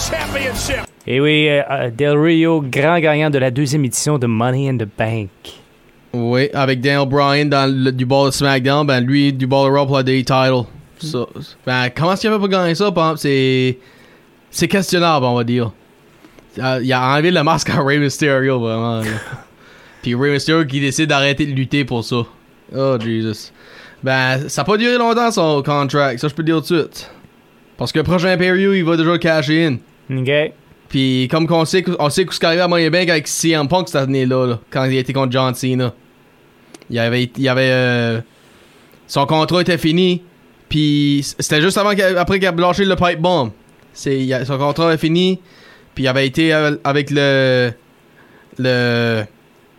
Championship. 0.10 0.86
Et 1.08 1.20
oui, 1.20 1.48
euh, 1.50 1.62
euh, 1.70 1.90
Del 1.92 2.18
Rio, 2.18 2.62
grand 2.62 3.00
gagnant 3.00 3.30
de 3.30 3.38
la 3.38 3.52
deuxième 3.52 3.86
édition 3.86 4.18
de 4.18 4.28
Money 4.28 4.70
in 4.70 4.78
the 4.78 4.88
Bank. 4.98 5.30
Oui, 6.14 6.50
avec 6.54 6.82
Daniel 6.82 7.08
Bryan 7.08 7.50
dans 7.50 7.72
le, 7.72 7.92
du 7.92 8.06
ball 8.06 8.28
de 8.30 8.34
SmackDown, 8.34 8.86
ben 8.88 9.02
lui 9.02 9.32
du 9.32 9.46
ball 9.46 9.72
de 9.72 9.78
Raw 9.78 9.86
pour 9.86 9.98
la 9.98 10.04
Day 10.04 10.24
Title. 10.24 10.64
Ça, 11.00 11.20
ben, 11.66 11.90
comment 11.96 12.14
est-ce 12.14 12.22
qu'il 12.22 12.30
avait 12.30 12.40
pas 12.40 12.48
gagné 12.48 12.76
ça, 12.76 12.92
par 12.92 13.12
exemple? 13.12 13.20
C'est. 13.20 13.78
C'est 14.52 14.68
questionnable, 14.68 15.26
on 15.26 15.36
va 15.36 15.44
dire. 15.44 15.72
Euh, 16.58 16.80
Il 16.84 16.92
a 16.92 17.14
enlevé 17.14 17.30
le 17.30 17.44
masque 17.44 17.70
à 17.70 17.80
Rey 17.82 18.00
Mysterio, 18.00 18.60
vraiment. 18.60 19.02
là. 19.02 19.06
Puis 20.02 20.16
Rey 20.16 20.32
Mysterio 20.32 20.66
qui 20.66 20.80
décide 20.80 21.10
d'arrêter 21.10 21.46
de 21.46 21.52
lutter 21.52 21.86
pour 21.86 22.04
ça. 22.04 22.24
Oh, 22.76 22.98
Jesus. 23.00 23.52
Ben, 24.04 24.50
ça 24.50 24.62
a 24.62 24.66
pas 24.66 24.78
duré 24.78 24.98
longtemps 24.98 25.30
son 25.32 25.62
contract, 25.62 26.20
ça 26.20 26.28
je 26.28 26.34
peux 26.34 26.42
le 26.42 26.48
dire 26.48 26.56
tout 26.64 26.74
de 26.74 26.82
suite. 26.82 27.12
Parce 27.78 27.92
que 27.92 28.00
le 28.00 28.04
prochain 28.04 28.36
pay-per-view, 28.38 28.74
il 28.74 28.84
va 28.84 28.98
déjà 28.98 29.18
cash 29.18 29.50
in. 29.50 29.78
OK? 30.12 30.32
Puis 30.90 31.28
comme 31.30 31.46
qu'on 31.48 31.66
sait, 31.66 31.84
on 32.00 32.10
sait 32.10 32.26
ce 32.30 32.40
qui 32.40 32.46
arrivé 32.46 32.62
à 32.62 32.68
Money 32.68 32.90
Bank 32.90 33.10
avec 33.10 33.28
CM 33.28 33.68
Punk 33.68 33.88
cette 33.90 33.98
année-là, 34.04 34.46
là, 34.48 34.60
quand 34.72 34.86
il 34.86 34.98
était 34.98 35.14
contre 35.14 35.32
John 35.32 35.54
Cena. 35.54 35.94
Il 36.90 36.98
avait, 36.98 37.30
il 37.38 37.48
avait, 37.48 37.70
euh, 37.72 38.22
son 39.06 39.26
contrat 39.28 39.62
était 39.62 39.78
fini. 39.78 40.24
Puis 40.68 41.22
c'était 41.38 41.62
juste 41.62 41.78
avant 41.78 41.92
qu'il- 41.92 42.18
après 42.18 42.40
qu'il 42.40 42.48
a 42.48 42.52
lâché 42.52 42.86
le 42.86 42.96
pipe 42.96 43.20
bomb. 43.20 43.52
C'est, 43.94 44.28
son 44.46 44.58
contrat 44.58 44.88
avait 44.88 44.98
fini. 44.98 45.40
Puis 45.94 46.06
il 46.06 46.08
avait 46.08 46.26
été 46.26 46.54
euh, 46.54 46.76
avec 46.84 47.12
le, 47.12 47.72
le, 48.58 49.24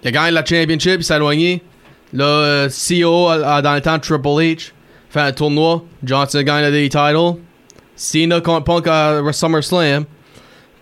il 0.02 0.08
a 0.08 0.10
gagné 0.10 0.30
la 0.30 0.44
championship, 0.44 0.96
il 0.98 1.04
s'est 1.04 1.16
éloigné. 1.16 1.62
Là, 2.12 2.24
euh, 2.24 2.68
CEO 2.68 3.28
dans 3.62 3.74
le 3.74 3.80
temps 3.80 3.98
Triple 3.98 4.26
H 4.28 4.72
fait 5.10 5.20
un 5.20 5.32
tournoi. 5.32 5.84
John 6.04 6.28
Cena 6.28 6.44
gagne 6.44 6.72
le 6.72 6.82
Title. 6.88 7.40
Cena 7.96 8.40
contre 8.40 8.64
Punk 8.64 8.86
à 8.86 9.20
SummerSlam. 9.32 10.04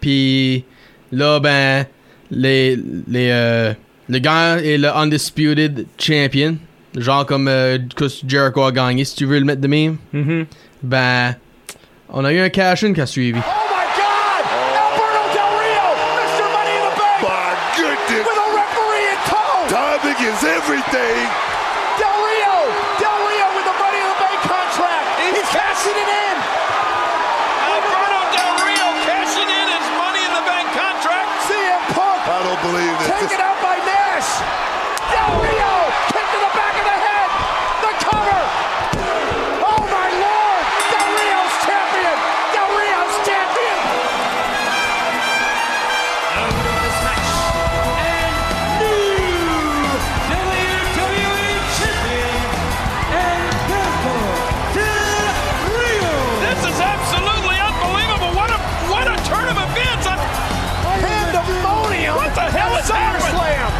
Puis 0.00 0.64
là, 1.12 1.40
ben, 1.40 1.86
les, 2.30 2.76
les, 2.76 3.30
euh, 3.30 3.72
le 4.08 4.18
gars 4.18 4.58
est 4.58 4.78
le 4.78 4.88
Undisputed 4.88 5.86
Champion. 5.98 6.56
Genre 6.96 7.26
comme 7.26 7.48
euh, 7.48 7.78
que 7.94 8.06
Jericho 8.26 8.62
a 8.62 8.72
gagné, 8.72 9.04
si 9.04 9.14
tu 9.14 9.26
veux 9.26 9.38
le 9.38 9.44
mettre 9.44 9.60
de 9.60 9.68
même. 9.68 9.98
Mhm. 10.12 10.46
Ben, 10.82 11.34
on 12.08 12.24
a 12.24 12.32
eu 12.32 12.40
un 12.40 12.48
cash-in 12.48 12.92
qui 12.92 13.00
a 13.00 13.06
suivi. 13.06 13.38
Oh 13.38 13.68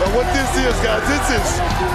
And 0.08 0.16
what 0.16 0.24
this 0.32 0.48
is, 0.56 0.72
guys, 0.80 1.04
this 1.04 1.26
is 1.36 1.46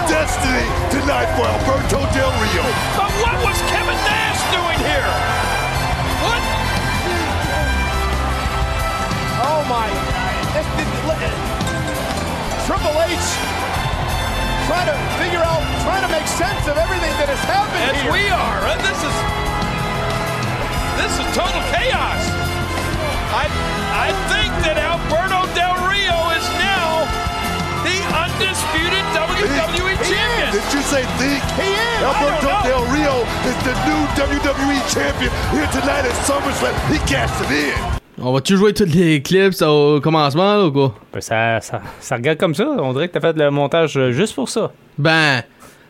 destiny 0.06 0.62
tonight 0.94 1.26
for 1.34 1.50
Alberto 1.50 1.98
Del 2.14 2.30
Rio. 2.38 2.62
But 2.94 3.10
what 3.18 3.34
was 3.42 3.58
Kevin 3.74 3.98
Nash 4.06 4.38
doing 4.54 4.78
here? 4.86 5.10
What? 6.22 6.38
Oh 9.50 9.60
my! 9.66 9.90
This- 10.54 10.70
this- 10.78 10.94
look 11.10 11.18
at- 11.26 11.38
Triple 12.70 12.94
H 13.02 13.26
trying 14.70 14.86
to 14.86 14.96
figure 15.18 15.42
out, 15.42 15.60
trying 15.82 16.02
to 16.06 16.08
make 16.14 16.26
sense 16.30 16.64
of 16.70 16.78
everything 16.78 17.10
that 17.18 17.28
has 17.28 17.42
happened 17.50 17.82
As 17.82 17.98
here. 18.00 18.12
we 18.12 18.30
are. 18.30 18.58
Uh, 18.62 18.78
This 18.78 19.00
is 19.02 19.14
this 21.02 21.12
is 21.18 21.26
total 21.36 21.60
chaos. 21.74 22.22
I 23.34 23.44
I 24.06 24.08
think 24.30 24.50
that 24.64 24.78
Alberto 24.78 25.44
Del 25.54 25.74
Rio 25.82 25.82
is 25.82 25.90
now 25.90 25.90
the 25.90 25.93
undisputed 28.38 29.04
WWE 29.14 29.94
He 29.94 30.14
champion. 30.14 30.48
is. 30.48 30.54
Did 30.54 30.74
you 30.74 30.82
say 30.82 31.02
think? 31.18 31.42
He 31.58 31.70
is. 31.70 32.02
Alberto 32.02 32.48
I 32.48 32.62
don't 32.62 32.64
know. 32.64 32.64
Del 32.64 32.84
Rio 32.92 33.16
is 33.46 33.56
the 33.64 33.74
new 33.86 34.00
WWE 34.18 34.78
champion 34.92 35.30
here 35.52 35.68
tonight 35.72 36.04
at 36.04 36.14
SummerSlam. 36.26 36.74
He 36.92 36.98
cashed 37.06 37.40
it 37.44 37.50
in. 37.50 38.00
On 38.22 38.32
va-tu 38.32 38.56
jouer 38.56 38.72
tous 38.72 38.84
les 38.94 39.20
clips 39.22 39.60
au 39.62 40.00
commencement, 40.00 40.56
là, 40.56 40.66
ou 40.66 40.72
quoi? 40.72 40.94
Ben, 41.12 41.20
ça, 41.20 41.60
ça, 41.60 41.82
ça 42.00 42.14
regarde 42.16 42.38
comme 42.38 42.54
ça. 42.54 42.64
On 42.78 42.92
dirait 42.92 43.08
que 43.08 43.14
t'as 43.14 43.20
fait 43.20 43.36
le 43.36 43.50
montage 43.50 43.96
euh, 43.96 44.12
juste 44.12 44.34
pour 44.34 44.48
ça. 44.48 44.70
Ben, 44.98 45.42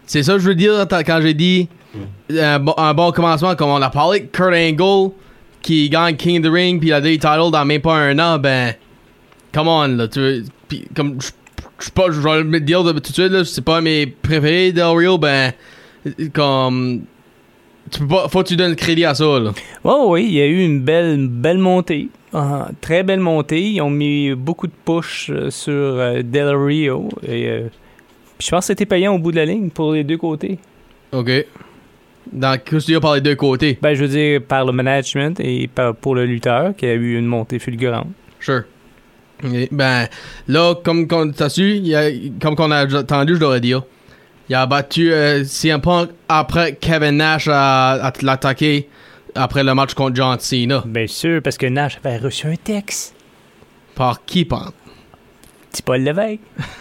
c'est 0.07 0.23
ça 0.23 0.33
que 0.35 0.39
je 0.39 0.49
veux 0.49 0.55
dire 0.55 0.87
quand 0.91 1.21
j'ai 1.21 1.35
dit 1.35 1.69
un 2.39 2.59
bon, 2.59 2.75
un 2.79 2.95
bon 2.95 3.13
commencement, 3.13 3.55
comme 3.55 3.69
on 3.71 3.81
a 3.83 3.91
parlé 3.91 4.27
Kurt 4.27 4.55
Angle 4.55 5.13
qui 5.63 5.89
gagne 5.91 6.17
King 6.17 6.39
of 6.45 6.51
the 6.51 6.53
Ring 6.53 6.81
puis 6.81 6.89
il 6.89 6.93
a 6.95 7.01
des 7.01 7.19
titles 7.19 7.51
dans 7.53 7.65
même 7.65 7.81
pas 7.81 7.95
un 7.95 8.19
an, 8.19 8.39
ben, 8.39 8.75
come 9.53 9.69
on, 9.69 9.87
là, 9.89 10.09
tu 10.09 10.21
veux, 10.21 10.45
pis 10.69 10.87
comme, 10.97 11.19
je 11.85 11.91
pas, 11.91 12.11
je 12.11 12.21
vais 12.21 12.43
le 12.43 12.61
dire 12.61 12.83
tout 12.85 12.93
de 12.93 13.07
suite, 13.07 13.31
là, 13.31 13.45
c'est 13.45 13.65
pas 13.65 13.81
mes 13.81 14.07
préférés 14.07 14.73
Del 14.73 14.85
Rio, 14.85 15.19
ben, 15.19 15.53
comme, 16.33 17.03
tu 17.91 18.01
peux 18.01 18.09
pas, 18.09 18.29
faut 18.29 18.43
que 18.43 18.49
tu 18.49 18.57
donnes 18.57 18.71
le 18.71 18.77
crédit 18.77 19.05
à 19.05 19.15
ça, 19.15 19.39
là. 19.39 19.53
Oh 19.83 20.07
oui, 20.11 20.25
il 20.27 20.35
y 20.35 20.41
a 20.41 20.47
eu 20.47 20.65
une 20.65 20.81
belle, 20.81 21.19
une 21.19 21.29
belle 21.29 21.59
montée. 21.59 22.09
Ah, 22.33 22.69
très 22.81 23.03
belle 23.03 23.21
montée. 23.21 23.71
Ils 23.71 23.81
ont 23.81 23.91
mis 23.91 24.35
beaucoup 24.35 24.67
de 24.67 24.73
push 24.85 25.31
euh, 25.31 25.51
sur 25.51 25.73
euh, 25.73 26.23
Del 26.23 26.57
Rio. 26.57 27.09
Et, 27.23 27.49
euh, 27.49 27.69
je 28.41 28.51
pense 28.51 28.61
que 28.61 28.67
c'était 28.67 28.87
payant 28.87 29.15
au 29.15 29.19
bout 29.19 29.31
de 29.31 29.37
la 29.37 29.45
ligne 29.45 29.71
pour 29.71 29.93
les 29.93 30.03
deux 30.03 30.17
côtés. 30.17 30.59
Ok. 31.13 31.31
Dans, 32.33 32.59
qu'est-ce 32.59 32.87
que 32.89 32.93
tu 32.93 33.01
par 33.01 33.15
les 33.15 33.21
deux 33.21 33.37
côtés? 33.37 33.79
Ben, 33.81 33.95
je 33.95 34.05
veux 34.05 34.09
dire, 34.09 34.43
par 34.43 34.65
le 34.65 34.73
management 34.73 35.39
et 35.39 35.69
par, 35.69 35.95
pour 35.95 36.17
le 36.17 36.25
lutteur 36.25 36.75
qui 36.75 36.87
a 36.87 36.95
eu 36.95 37.17
une 37.17 37.27
montée 37.27 37.61
fulgurante. 37.61 38.09
Sure. 38.41 38.65
Ben, 39.71 40.09
là, 40.49 40.75
comme 40.85 41.07
qu'on 41.07 41.31
t'as 41.31 41.49
su, 41.49 41.77
il 41.77 41.95
a- 41.95 42.11
comme 42.41 42.57
qu'on 42.57 42.71
a 42.71 42.79
attendu, 42.99 43.35
je 43.35 43.41
devrais 43.41 43.61
dire, 43.61 43.83
il 44.49 44.55
a 44.55 44.67
battu 44.67 45.13
euh, 45.13 45.45
CM 45.45 45.81
Punk 45.81 46.11
après 46.29 46.77
Kevin 46.81 47.17
Nash 47.19 47.49
a, 47.51 47.93
a 48.07 48.13
l'attaqué 48.23 48.89
après 49.35 49.63
le 49.65 49.75
match 49.75 49.95
contre 49.95 50.15
John 50.17 50.39
Cena. 50.39 50.83
Bien 50.87 51.07
sûr, 51.07 51.41
parce 51.43 51.57
que 51.59 51.67
Nash 51.67 51.99
avait 52.05 52.19
reçu 52.19 52.47
un 52.47 52.57
texte. 52.57 53.15
Par 53.95 54.25
qui, 54.25 54.45
Punk? 54.45 54.73
Petit 55.71 55.83
Paul 55.83 56.01
Lévesque. 56.01 56.41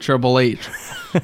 Triple 0.00 0.26
H. 0.26 0.56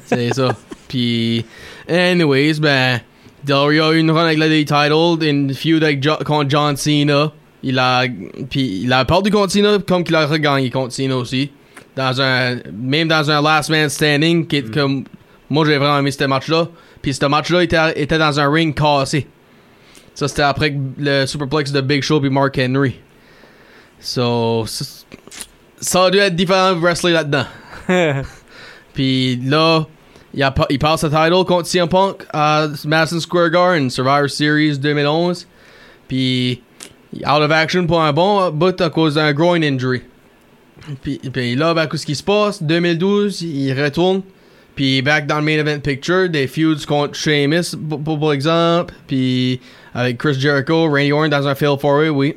C'est 0.05 0.33
ça. 0.33 0.55
Puis, 0.87 1.45
anyways, 1.89 2.59
ben, 2.59 2.99
Rio 3.47 3.83
a 3.85 3.93
eu 3.93 3.99
une 3.99 4.11
run 4.11 4.25
avec 4.25 4.37
la 4.37 4.47
D 4.47 4.63
title, 4.65 5.17
une 5.27 5.53
feud 5.53 5.83
avec 5.83 6.01
Jo- 6.03 6.17
contre 6.25 6.49
John 6.49 6.75
Cena. 6.77 7.31
Il 7.63 7.77
a, 7.79 8.05
puis 8.49 8.81
il 8.83 8.93
a 8.93 9.03
perdu 9.05 9.31
contre 9.31 9.51
Cena 9.51 9.77
comme 9.85 10.03
qu'il 10.03 10.15
a 10.15 10.25
regagné 10.25 10.69
contre 10.69 10.93
Cena 10.93 11.17
aussi. 11.17 11.51
Dans 11.95 12.21
un, 12.21 12.57
même 12.73 13.07
dans 13.07 13.29
un 13.29 13.41
last 13.41 13.69
man 13.69 13.89
standing, 13.89 14.47
qui 14.47 14.57
est 14.57 14.73
comme, 14.73 15.03
moi 15.49 15.65
j'ai 15.65 15.77
vraiment 15.77 15.99
aimé 15.99 16.11
ce 16.11 16.23
match-là. 16.23 16.67
Puis 17.01 17.13
ce 17.13 17.25
match-là 17.25 17.63
était, 17.63 18.01
était 18.01 18.17
dans 18.17 18.39
un 18.39 18.49
ring 18.51 18.73
cassé. 18.75 19.27
Ça 20.13 20.27
c'était 20.27 20.43
après 20.43 20.75
le 20.97 21.25
superplex 21.25 21.71
de 21.71 21.81
Big 21.81 22.01
Show 22.03 22.19
puis 22.21 22.29
Mark 22.29 22.57
Henry. 22.57 22.95
So, 23.99 24.65
ça- 24.65 26.05
a 26.05 26.11
dû 26.11 26.17
être 26.19 26.35
différent 26.35 26.73
de 26.73 26.79
wrestler 26.79 27.11
là-dedans. 27.11 27.45
Puis 28.93 29.35
là, 29.43 29.85
il, 30.33 30.43
a, 30.43 30.53
il 30.69 30.79
passe 30.79 31.03
le 31.03 31.09
title 31.09 31.43
contre 31.45 31.67
CM 31.67 31.87
Punk 31.89 32.23
à 32.31 32.67
Madison 32.85 33.19
Square 33.19 33.49
Garden, 33.49 33.89
Survivor 33.89 34.29
Series 34.29 34.77
2011. 34.77 35.47
Puis, 36.07 36.61
out 37.17 37.41
of 37.41 37.51
action 37.51 37.87
pour 37.87 38.01
un 38.01 38.13
bon 38.13 38.49
bout 38.51 38.79
à 38.81 38.89
cause 38.89 39.15
d'un 39.15 39.33
groin 39.33 39.61
injury. 39.61 40.01
Puis, 41.01 41.19
puis 41.31 41.55
là, 41.55 41.73
ben, 41.73 41.87
qu'est-ce 41.87 42.05
qui 42.05 42.15
se 42.15 42.23
passe? 42.23 42.63
2012, 42.63 43.41
il 43.41 43.73
retourne. 43.73 44.21
Puis, 44.75 45.01
back 45.01 45.27
dans 45.27 45.37
le 45.39 45.41
main 45.41 45.57
event 45.57 45.79
picture. 45.79 46.29
Des 46.29 46.47
feuds 46.47 46.85
contre 46.87 47.15
Sheamus, 47.15 47.75
pour, 48.05 48.33
exemple. 48.33 48.93
Puis, 49.07 49.59
avec 49.93 50.17
Chris 50.17 50.39
Jericho, 50.39 50.87
Randy 50.87 51.11
Orton 51.11 51.29
dans 51.29 51.47
un 51.47 51.55
fail 51.55 51.77
for 51.79 52.03
it, 52.03 52.11
oui. 52.11 52.35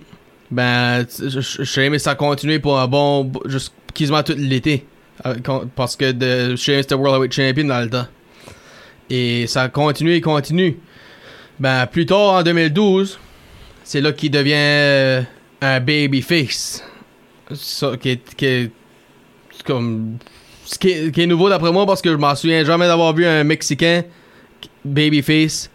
Ben, 0.51 1.07
Sheamus 1.09 2.07
a 2.07 2.15
continué 2.15 2.59
pour 2.59 2.79
un 2.79 2.87
bon, 2.87 3.31
juste 3.47 3.73
quasiment 3.95 4.23
tout 4.23 4.35
l'été. 4.37 4.85
Euh, 5.25 5.35
Parce 5.77 5.97
que 5.97 6.57
Sheamus 6.57 6.81
était 6.81 6.95
World 6.95 7.15
Heavyweight 7.15 7.33
Champion 7.33 7.65
dans 7.69 7.81
le 7.81 7.91
temps. 7.91 8.07
Et 9.09 9.47
ça 9.47 9.69
continue 9.69 10.15
et 10.15 10.21
continue. 10.21 10.79
Ben, 11.61 11.87
plus 11.87 12.07
tard, 12.07 12.35
en 12.35 12.43
2012, 12.43 13.19
c'est 13.85 14.01
là 14.01 14.13
qu'il 14.13 14.31
devient 14.31 14.55
euh, 14.55 15.23
un 15.61 15.81
babyface. 15.81 16.85
Ça, 17.55 17.97
qui 18.01 18.11
est, 18.11 18.35
qui 18.35 18.47
est 18.47 18.71
comme. 19.65 20.19
Ce 20.65 20.79
qui 20.79 20.91
est, 20.91 21.27
nouveau 21.27 21.49
d'après 21.49 21.73
moi 21.73 21.85
parce 21.85 22.01
que 22.01 22.11
je 22.11 22.17
m'en 22.17 22.35
souviens 22.35 22.65
jamais 22.65 22.87
d'avoir 22.87 23.13
vu 23.15 23.27
un 23.27 23.45
Mexicain 23.45 24.05
babyface 24.85 25.71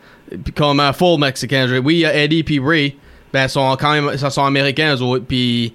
comme 0.56 0.80
un 0.80 0.94
full 0.94 1.20
Mexicain. 1.20 1.68
Oui, 1.84 1.96
il 1.96 2.00
y 2.00 2.06
a 2.06 2.16
Eddie 2.16 2.44
puis 2.44 2.60
Ray. 2.60 2.96
Ben, 3.34 3.48
sont 3.48 3.76
quand 3.80 3.92
même 3.92 4.18
ça 4.18 4.30
sont 4.30 4.46
américains, 4.46 4.96
eux 4.96 5.02
autres. 5.02 5.26
Puis 5.26 5.74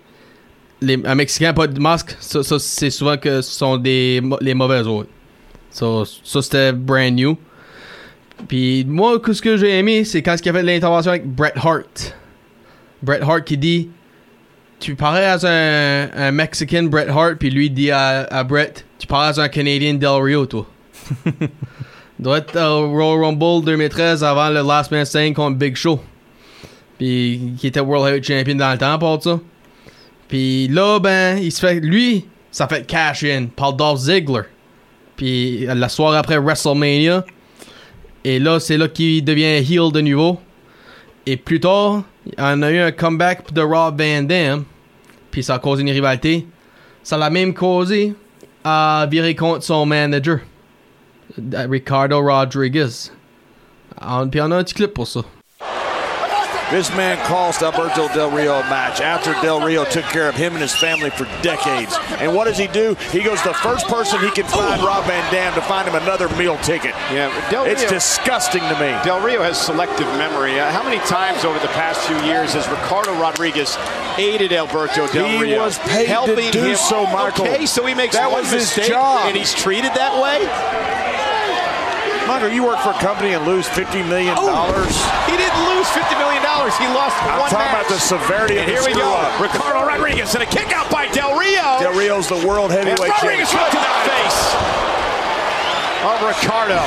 un 0.83 1.15
Mexicain 1.15 1.53
pas 1.53 1.67
de 1.67 1.79
masque, 1.79 2.17
ça, 2.19 2.43
c'est 2.59 2.91
souvent 2.91 3.17
que 3.17 3.41
ce 3.43 3.51
sont 3.51 3.77
des 3.77 4.21
les 4.41 4.55
mauvais 4.55 4.81
autres. 4.81 5.11
So, 5.71 6.05
ça, 6.05 6.43
c'était 6.43 6.73
brand 6.73 7.15
new. 7.15 7.37
Puis 8.49 8.85
moi, 8.87 9.21
ce 9.33 9.41
que 9.41 9.57
j'ai 9.57 9.79
aimé, 9.79 10.05
c'est 10.05 10.23
quand 10.23 10.37
il 10.43 10.49
a 10.49 10.53
fait 10.53 10.63
l'intervention 10.63 11.13
avec 11.13 11.27
Bret 11.27 11.53
Hart. 11.57 12.15
Bret 13.03 13.21
Hart 13.23 13.45
qui 13.45 13.59
dit 13.59 13.91
Tu 14.81 14.95
parais 14.95 15.27
à 15.27 15.39
un, 15.45 16.11
un 16.15 16.33
Mexican 16.33 16.85
Bret 16.85 17.09
Hart, 17.09 17.37
puis 17.39 17.51
lui 17.51 17.71
dit 17.71 17.91
à, 17.91 18.25
à 18.31 18.45
Bret 18.45 18.75
Tu 18.99 19.07
parais 19.07 19.39
à 19.39 19.43
un 19.43 19.49
Canadien 19.49 19.95
Del 19.95 20.23
Rio, 20.23 20.47
toi. 20.47 20.67
doit 22.23 22.39
être 22.39 22.57
au 22.57 22.91
Royal 22.91 23.25
Rumble 23.25 23.65
2013 23.65 24.23
avant 24.23 24.49
le 24.49 24.63
Last 24.63 24.91
Man 24.91 25.05
Standing 25.05 25.35
contre 25.35 25.59
Big 25.59 25.77
Show. 25.77 26.01
Puis 26.99 27.55
qui 27.59 27.67
était 27.67 27.81
World 27.81 28.07
Heavyweight 28.07 28.25
Champion 28.25 28.55
dans 28.55 28.73
le 28.73 28.79
temps 28.79 28.99
pour 28.99 29.23
ça. 29.23 29.41
Puis 30.29 30.69
là, 30.69 30.99
ben, 31.01 31.39
il 31.39 31.51
se 31.51 31.61
fait. 31.61 31.81
Lui, 31.81 32.27
ça 32.51 32.69
fait 32.69 32.87
cash 32.87 33.25
in 33.25 33.47
par 33.47 33.73
Dolph 33.73 33.99
Ziggler. 33.99 34.43
Puis 35.17 35.67
la 35.67 35.89
soirée 35.89 36.19
après 36.19 36.39
WrestleMania. 36.39 37.25
Et 38.25 38.39
là, 38.39 38.61
c'est 38.61 38.77
là 38.77 38.87
qu'il 38.87 39.25
devient 39.25 39.45
heel 39.45 39.91
de 39.93 40.01
nouveau. 40.01 40.39
Et 41.27 41.37
plus 41.37 41.59
tard, 41.59 42.05
on 42.39 42.63
a 42.63 42.71
eu 42.71 42.79
un 42.79 42.93
comeback 42.93 43.53
de 43.53 43.61
Rob 43.61 44.01
Van 44.01 44.23
Dam. 44.23 44.65
Puis 45.31 45.43
ça 45.43 45.55
a 45.55 45.59
causé 45.59 45.83
une 45.83 45.91
rivalité. 45.91 46.47
Ça 47.03 47.17
l'a 47.17 47.31
même 47.31 47.55
causé 47.55 48.15
à 48.63 49.07
virer 49.11 49.35
contre 49.35 49.65
son 49.65 49.87
manager, 49.87 50.39
Ricardo 51.53 52.21
Rodriguez. 52.21 53.11
Puis 54.31 54.41
on 54.41 54.51
a 54.51 54.57
un 54.57 54.65
petit 54.65 54.75
clip 54.75 54.95
pour 54.95 55.09
ça. 55.09 55.23
This 56.73 56.89
man 56.97 57.19
cost 57.27 57.63
Alberto 57.63 58.09
Del 58.15 58.31
Rio 58.31 58.55
a 58.55 58.63
match 58.63 59.03
after 59.03 59.33
Del 59.43 59.61
Rio 59.61 59.85
took 59.85 60.07
care 60.07 60.27
of 60.27 60.35
him 60.35 60.55
and 60.55 60.63
his 60.63 60.75
family 60.75 61.11
for 61.11 61.25
decades. 61.43 61.95
And 62.19 62.35
what 62.35 62.47
does 62.47 62.57
he 62.57 62.67
do? 62.67 62.97
He 63.11 63.23
goes 63.23 63.43
to 63.43 63.49
the 63.49 63.55
first 63.55 63.87
person 63.89 64.19
he 64.21 64.31
can 64.31 64.47
find, 64.47 64.83
Rob 64.83 65.05
Van 65.05 65.31
Dam, 65.31 65.53
to 65.55 65.61
find 65.61 65.87
him 65.87 65.95
another 65.95 66.31
meal 66.37 66.57
ticket. 66.59 66.95
Yeah, 67.13 67.29
Del 67.51 67.67
It's 67.67 67.85
disgusting 67.85 68.63
to 68.63 68.75
me. 68.81 68.89
Del 69.05 69.21
Rio 69.21 69.43
has 69.43 69.61
selective 69.61 70.07
memory. 70.17 70.59
Uh, 70.59 70.73
how 70.73 70.83
many 70.83 70.97
times 71.05 71.45
over 71.45 71.59
the 71.59 71.69
past 71.77 72.01
few 72.09 72.17
years 72.23 72.55
has 72.55 72.67
Ricardo 72.69 73.13
Rodriguez 73.21 73.77
aided 74.17 74.55
Alberto 74.55 75.07
Del 75.13 75.29
He 75.29 75.43
Rio? 75.43 75.55
He 75.55 75.59
was 75.61 75.79
paid 75.81 76.07
to 76.07 76.09
helping 76.09 76.51
do 76.53 76.65
him. 76.65 76.77
so, 76.77 77.05
Michael. 77.05 77.49
Okay, 77.49 77.67
so 77.67 77.85
he 77.85 77.95
makes 77.95 78.15
That 78.15 78.31
one 78.33 78.45
was 78.45 78.51
his 78.51 78.63
mistake 78.63 78.89
job. 78.89 79.29
and 79.29 79.37
he's 79.37 79.53
treated 79.53 79.93
that 79.93 80.17
way. 80.23 81.12
Michael, 82.29 82.49
you 82.51 82.65
work 82.65 82.79
for 82.81 82.91
a 82.91 82.99
company 83.03 83.35
and 83.35 83.45
lose 83.45 83.67
$50 83.69 84.07
million. 84.09 84.33
He 84.37 85.35
didn't 85.37 85.61
lose 85.69 85.89
fifty 85.91 86.15
million 86.17 86.43
dollars. 86.43 86.77
He 86.79 86.87
lost 86.95 87.17
I'm 87.25 87.41
one 87.41 87.51
talking 87.51 87.67
match. 87.67 87.87
about 87.87 87.89
the 87.91 87.99
severity 87.99 88.59
and 88.59 88.71
of 88.71 88.71
here 88.71 88.83
we 88.87 88.95
go. 88.95 89.03
screw-up. 89.03 89.41
Ricardo 89.41 89.87
Rodriguez 89.87 90.35
and 90.35 90.43
a 90.43 90.47
kick 90.47 90.73
out 90.73 90.91
by 90.91 91.09
Del 91.09 91.37
Rio. 91.39 91.83
Del 91.83 91.93
Rio's 91.99 92.29
the 92.29 92.39
world 92.47 92.71
and 92.71 92.87
heavyweight 92.89 93.11
Rodriguez 93.11 93.51
champion. 93.51 93.59
right 93.59 93.75
to 93.75 93.81
the 93.83 93.95
face 94.15 94.41
of 96.07 96.17
Ricardo. 96.23 96.81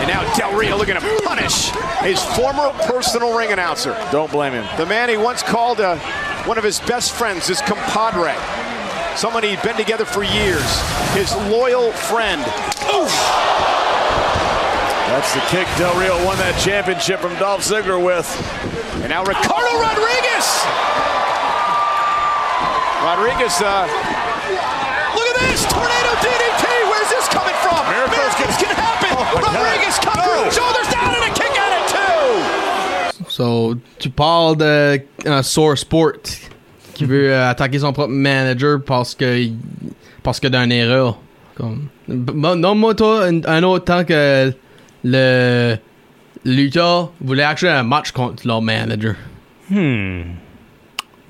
And 0.00 0.08
now 0.08 0.22
Del 0.34 0.56
Rio 0.56 0.76
looking 0.76 0.94
to 0.94 1.20
punish 1.24 1.70
his 2.02 2.22
former 2.36 2.70
personal 2.88 3.36
ring 3.36 3.52
announcer. 3.52 3.92
Don't 4.10 4.30
blame 4.32 4.52
him. 4.52 4.66
The 4.76 4.86
man 4.86 5.08
he 5.08 5.16
once 5.16 5.42
called 5.42 5.80
uh, 5.80 5.96
one 6.46 6.58
of 6.58 6.64
his 6.64 6.80
best 6.80 7.12
friends, 7.12 7.46
his 7.46 7.60
compadre. 7.62 8.34
Someone 9.18 9.42
he'd 9.42 9.60
been 9.62 9.76
together 9.76 10.04
for 10.04 10.22
years, 10.22 10.62
his 11.12 11.34
loyal 11.50 11.90
friend. 11.90 12.40
Oof. 12.94 13.10
That's 15.10 15.34
the 15.34 15.40
kick 15.50 15.66
Del 15.74 15.90
Rio 15.98 16.14
won 16.24 16.38
that 16.38 16.54
championship 16.62 17.18
from 17.18 17.34
Dolph 17.42 17.66
Ziggler 17.66 17.98
with. 17.98 18.28
And 19.02 19.10
now 19.10 19.26
Ricardo 19.26 19.74
Rodriguez. 19.82 20.46
Rodriguez, 23.02 23.58
uh, 23.58 23.90
look 25.18 25.26
at 25.26 25.38
this 25.50 25.66
tornado 25.66 26.12
DDT. 26.22 26.64
Where's 26.86 27.10
this 27.10 27.26
coming 27.26 27.56
from? 27.58 27.82
Miracles 27.90 28.14
Miracles 28.38 28.54
can- 28.62 28.70
can 28.70 28.74
happen. 28.78 29.10
Oh. 29.18 29.42
Rodriguez 29.42 29.98
comes, 29.98 30.22
No. 30.22 30.50
shoulders 30.54 30.88
down, 30.94 31.10
and 31.18 31.24
a 31.26 31.32
kick 31.34 31.54
out 31.58 31.72
at 31.74 31.84
two. 31.90 33.26
So, 33.30 33.74
tu 33.98 34.10
parles 34.10 34.58
de 34.58 35.02
un 35.26 35.42
sore 35.42 35.74
sport 35.76 36.38
qui 36.98 37.04
veut 37.04 37.32
euh, 37.32 37.48
attaquer 37.48 37.78
son 37.78 37.92
propre 37.92 38.12
manager 38.12 38.82
parce 38.84 39.14
que 39.14 39.46
parce 40.24 40.40
que 40.40 40.48
d'une 40.48 40.72
erreur. 40.72 41.16
Comme, 41.54 41.86
bon, 42.08 42.60
Donne-moi 42.60 42.94
toi 42.96 43.26
un, 43.26 43.40
un 43.44 43.62
autre 43.62 43.84
temps 43.84 44.04
que 44.04 44.52
le 45.04 45.76
lutteur 46.44 47.12
voulait 47.20 47.44
acheter 47.44 47.68
un 47.68 47.84
match 47.84 48.10
contre 48.10 48.44
leur 48.46 48.60
manager. 48.60 49.14
Hmm. 49.70 50.22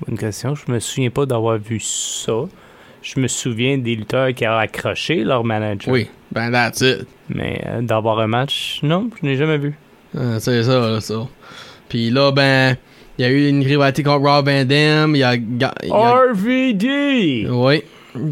Bonne 0.07 0.17
question. 0.17 0.55
Je 0.55 0.71
me 0.71 0.79
souviens 0.79 1.11
pas 1.11 1.27
d'avoir 1.27 1.59
vu 1.59 1.79
ça. 1.79 2.33
Je 3.03 3.19
me 3.19 3.27
souviens 3.27 3.77
des 3.77 3.95
lutteurs 3.95 4.33
qui 4.33 4.47
ont 4.47 4.57
accroché 4.57 5.23
leur 5.23 5.43
manager. 5.43 5.93
Oui, 5.93 6.07
ben 6.31 6.51
that's 6.51 6.81
it. 6.81 7.07
Mais 7.29 7.61
euh, 7.67 7.81
d'avoir 7.81 8.19
un 8.19 8.27
match, 8.27 8.79
non, 8.81 9.09
je 9.21 9.25
n'ai 9.25 9.35
jamais 9.35 9.59
vu. 9.59 9.77
Euh, 10.15 10.39
c'est 10.39 10.63
ça, 10.63 10.79
là, 10.79 10.99
ça. 10.99 11.27
Puis 11.89 12.09
là, 12.09 12.31
ben, 12.31 12.75
il 13.19 13.21
y 13.21 13.25
a 13.25 13.29
eu 13.31 13.49
une 13.49 13.61
rivalité 13.63 14.01
contre 14.01 14.25
Rob 14.27 14.45
Van 14.47 14.63
Dam. 14.65 15.13
Il 15.15 15.19
y 15.19 15.23
a, 15.23 15.35
ga- 15.37 15.75
il 15.83 15.89
y 15.89 15.91
a- 15.91 16.23
RVD! 16.31 17.47
Oui. 17.49 17.83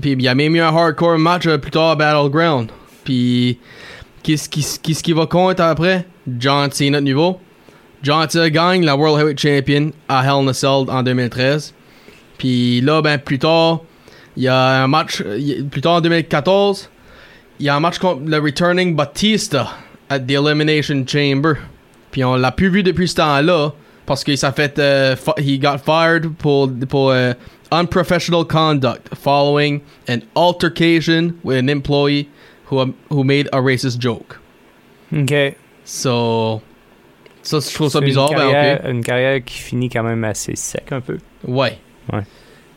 Puis 0.02 0.12
il 0.14 0.22
y 0.22 0.28
a 0.28 0.34
même 0.34 0.56
eu 0.56 0.62
un 0.62 0.76
hardcore 0.76 1.18
match 1.20 1.46
euh, 1.46 1.58
plus 1.58 1.72
tard 1.72 1.90
à 1.92 1.96
Battleground. 1.96 2.70
Puis 3.04 3.60
qu'est-ce 4.24 4.50
qui, 4.50 4.66
qu'est-ce 4.82 5.04
qui 5.04 5.14
va 5.14 5.26
compter 5.26 5.62
après? 5.62 6.06
John 6.40 6.72
Cena 6.72 7.00
de 7.02 7.06
nouveau. 7.06 7.40
John 8.02 8.28
Cena 8.30 8.50
gagne 8.50 8.84
la 8.86 8.96
World 8.96 9.20
Heavyweight 9.20 9.40
Champion 9.40 9.92
à 10.10 10.24
Hell 10.24 10.46
in 10.46 10.48
a 10.48 10.54
Cell 10.54 10.86
en 10.90 11.04
2013. 11.04 11.74
Puis 12.38 12.82
là, 12.82 13.02
ben 13.02 13.18
plus 13.18 13.40
tard, 13.40 13.82
il 14.36 14.44
y 14.44 14.48
a 14.48 14.84
un 14.84 14.88
match, 14.88 15.22
plus 15.72 15.82
tard 15.82 15.94
en 15.96 16.02
2014, 16.02 16.90
il 17.60 17.66
y 17.66 17.70
a 17.70 17.76
un 17.76 17.80
match 17.80 17.98
contre 17.98 18.22
le 18.26 18.38
returning 18.38 18.96
Batista 18.96 19.70
at 20.10 20.20
the 20.20 20.32
Elimination 20.32 21.04
Chamber. 21.08 21.54
Puis 22.12 22.24
on 22.24 22.36
l'a 22.36 22.52
plus 22.52 22.70
vu 22.70 22.84
depuis 22.84 23.08
ce 23.08 23.16
temps-là 23.16 23.74
parce 24.08 24.24
qu'il 24.24 24.38
s'est 24.38 24.52
fait, 24.54 24.80
euh, 24.80 25.16
he 25.38 25.60
got 25.60 25.78
fired 25.78 26.34
pour, 26.40 26.68
pour 26.90 27.12
euh, 27.12 27.34
unprofessional 27.72 28.44
conduct 28.46 29.10
following 29.14 29.82
an 30.10 30.22
altercation 30.36 31.34
with 31.44 31.58
an 31.64 31.68
employee 31.70 32.28
who, 32.72 32.94
who 33.12 33.24
made 33.24 33.48
a 33.54 33.62
racist 33.62 34.00
joke. 34.02 34.40
Ok. 35.16 35.56
So, 35.86 36.62
ça, 37.44 37.60
je 37.60 37.74
trouve 37.74 37.90
ça 37.90 38.02
bizarre, 38.02 38.32
Une 38.32 38.38
ben 38.38 38.52
carrière, 38.52 38.82
ok. 38.84 38.90
une 38.92 39.04
carrière 39.04 39.44
qui 39.46 39.58
finit 39.60 39.90
quand 39.90 40.04
même 40.04 40.24
assez 40.24 40.56
sec 40.56 40.92
un 40.92 41.00
peu. 41.02 41.18
Ouais. 41.48 41.78
Ouais. 42.12 42.24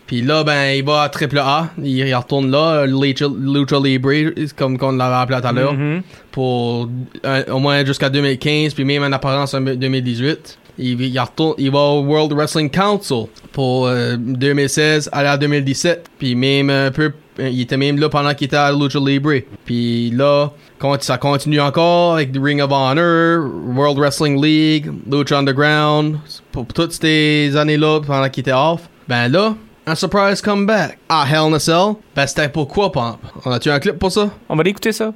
Puis 0.06 0.22
là, 0.22 0.42
ben, 0.44 0.72
il 0.76 0.84
va 0.84 1.02
à 1.02 1.08
triple 1.08 1.38
A. 1.38 1.70
Il, 1.80 2.12
retourne 2.14 2.50
là, 2.50 2.84
Lucha, 2.86 3.26
Lucha 3.28 3.78
Libre, 3.78 4.32
comme 4.56 4.76
on 4.80 4.92
l'avait 4.92 5.14
appelé 5.14 5.40
tout 5.40 5.46
à 5.46 5.52
l'heure, 5.52 5.72
Mhm. 5.74 6.02
pour 6.32 6.88
euh, 7.24 7.44
au 7.52 7.58
moins 7.60 7.84
jusqu'à 7.84 8.08
2015, 8.10 8.74
puis 8.74 8.84
même 8.84 9.04
en 9.04 9.12
apparence 9.12 9.54
en 9.54 9.60
2018. 9.60 10.58
Il, 10.80 11.00
il 11.00 11.20
retourne, 11.20 11.54
il 11.58 11.70
va 11.70 11.78
au 11.78 12.00
World 12.02 12.32
Wrestling 12.32 12.70
Council 12.70 13.26
pour 13.52 13.86
euh, 13.86 14.16
2016 14.18 15.10
à 15.12 15.22
la 15.22 15.36
2017. 15.36 16.08
Puis 16.18 16.34
même 16.34 16.70
un 16.70 16.90
peu, 16.90 17.12
il 17.38 17.60
était 17.60 17.76
même 17.76 17.98
là 17.98 18.08
pendant 18.08 18.32
qu'il 18.34 18.46
était 18.46 18.56
à 18.56 18.72
Lucha 18.72 18.98
Libre. 18.98 19.34
Puis 19.64 20.10
là, 20.10 20.50
quand 20.78 21.00
ça 21.02 21.18
continue 21.18 21.60
encore 21.60 22.14
avec 22.14 22.30
Ring 22.34 22.60
of 22.62 22.70
Honor, 22.72 23.46
World 23.76 23.98
Wrestling 23.98 24.42
League, 24.42 24.90
Lucha 25.10 25.38
Underground, 25.38 26.18
pour 26.50 26.66
toutes 26.66 26.92
ces 26.92 27.54
années-là 27.56 28.00
pendant 28.06 28.28
qu'il 28.28 28.40
était 28.40 28.52
off. 28.52 28.80
Ben 29.06 29.28
là, 29.28 29.54
un 29.86 29.94
surprise 29.94 30.40
comeback 30.40 30.98
à 31.08 31.24
Hell 31.28 31.50
in 31.50 31.52
a 31.54 31.58
Cell. 31.58 31.94
Ben 32.16 32.26
c'était 32.26 32.48
pourquoi, 32.48 32.90
Pomp? 32.90 33.18
On 33.44 33.50
a-tu 33.52 33.70
un 33.70 33.78
clip 33.80 33.98
pour 33.98 34.12
ça? 34.12 34.30
On 34.48 34.56
va 34.56 34.62
écouter 34.64 34.92
ça. 34.92 35.12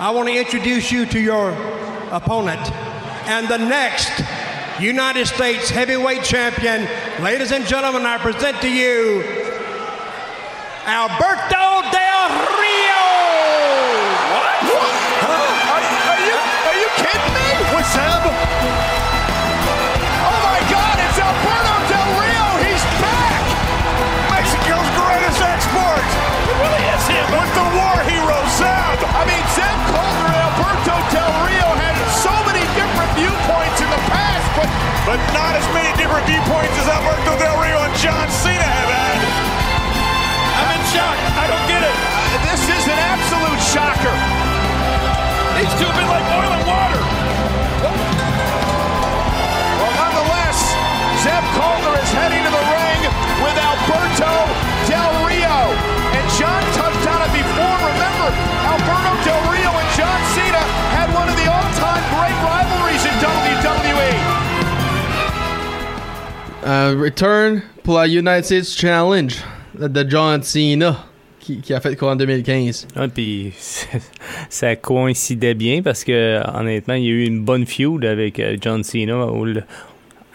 I 0.00 0.12
want 0.12 0.26
to 0.26 0.32
introduce 0.32 0.90
you 0.90 1.06
to 1.06 1.18
your 1.18 1.52
opponent 2.10 2.72
and 3.28 3.46
the 3.48 3.58
next 3.58 4.22
United 4.82 5.26
States 5.26 5.70
heavyweight 5.70 6.24
champion. 6.24 6.88
Ladies 7.22 7.52
and 7.52 7.64
gentlemen, 7.66 8.04
I 8.04 8.18
present 8.18 8.60
to 8.62 8.68
you 8.68 9.22
Alberto 10.84 11.90
Del 11.92 12.11
but 35.02 35.18
not 35.34 35.58
as 35.58 35.66
many 35.74 35.90
different 35.98 36.22
viewpoints 36.30 36.74
as 36.78 36.86
Alberto 36.86 37.34
Del 37.34 37.58
Rio 37.58 37.78
and 37.82 37.94
John 37.98 38.26
Cena 38.30 38.62
have 38.62 38.90
had. 38.90 39.18
I'm 40.62 40.78
in 40.78 40.82
shock. 40.94 41.18
I 41.42 41.44
don't 41.50 41.66
get 41.66 41.82
it. 41.82 41.96
this 42.46 42.62
is 42.70 42.84
an 42.86 43.00
absolute 43.02 43.60
shocker. 43.66 44.14
These 45.58 45.74
two 45.74 45.90
have 45.90 45.98
been 45.98 46.06
like 46.06 46.26
oil 46.38 46.52
and 46.54 46.64
water. 46.70 47.02
Well, 49.82 49.94
nonetheless, 49.98 50.58
Zeb 51.26 51.44
Calder 51.58 51.94
is 51.98 52.10
heading 52.14 52.42
to 52.46 52.52
the 52.54 52.64
ring 52.70 53.00
with 53.42 53.56
Alberto 53.58 54.32
Del 54.86 55.12
Rio. 55.26 55.58
And 56.14 56.24
John 56.38 56.62
touched 56.78 57.06
on 57.10 57.26
it 57.26 57.32
before. 57.34 57.74
Remember, 57.90 58.30
Alberto 58.70 59.12
Un 66.64 66.96
return 67.00 67.62
pour 67.82 67.98
la 67.98 68.06
United 68.06 68.44
States 68.44 68.78
Challenge 68.80 69.34
de 69.78 70.06
John 70.08 70.42
Cena 70.42 70.96
qui, 71.40 71.60
qui 71.60 71.74
a 71.74 71.80
fait 71.80 71.96
quoi 71.96 72.12
en 72.12 72.16
2015. 72.16 72.86
Ouais, 72.96 73.08
puis 73.08 73.52
ça 74.48 74.76
coïncidait 74.76 75.54
bien 75.54 75.82
parce 75.82 76.04
que 76.04 76.40
honnêtement, 76.56 76.94
il 76.94 77.02
y 77.04 77.08
a 77.08 77.10
eu 77.10 77.24
une 77.24 77.42
bonne 77.44 77.66
feud 77.66 78.04
avec 78.04 78.38
euh, 78.38 78.56
John 78.60 78.84
Cena 78.84 79.26
ou 79.26 79.44
le- 79.44 79.64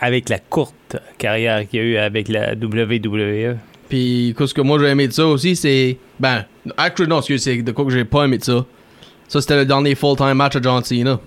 avec 0.01 0.27
la 0.29 0.39
courte 0.39 0.97
carrière 1.17 1.67
qu'il 1.67 1.79
y 1.79 1.83
a 1.83 1.85
eu 1.85 1.97
avec 1.97 2.27
la 2.27 2.53
WWE. 2.55 3.55
Puis 3.87 4.35
ce 4.37 4.53
que 4.53 4.61
moi 4.61 4.79
j'ai 4.79 4.87
aimé 4.87 5.07
de 5.07 5.13
ça 5.13 5.25
aussi, 5.25 5.55
c'est. 5.55 5.97
Ben, 6.19 6.43
actually, 6.75 7.09
non, 7.09 7.19
excuse, 7.19 7.41
c'est 7.41 7.61
de 7.61 7.71
quoi 7.71 7.85
que 7.85 7.91
j'ai 7.91 8.03
pas 8.03 8.25
aimé 8.25 8.37
de 8.37 8.43
ça. 8.43 8.65
Ça, 9.29 9.39
c'était 9.39 9.55
le 9.55 9.65
dernier 9.65 9.95
full-time 9.95 10.33
match 10.33 10.57
à 10.57 10.61
John 10.61 10.83
Cena. 10.83 11.19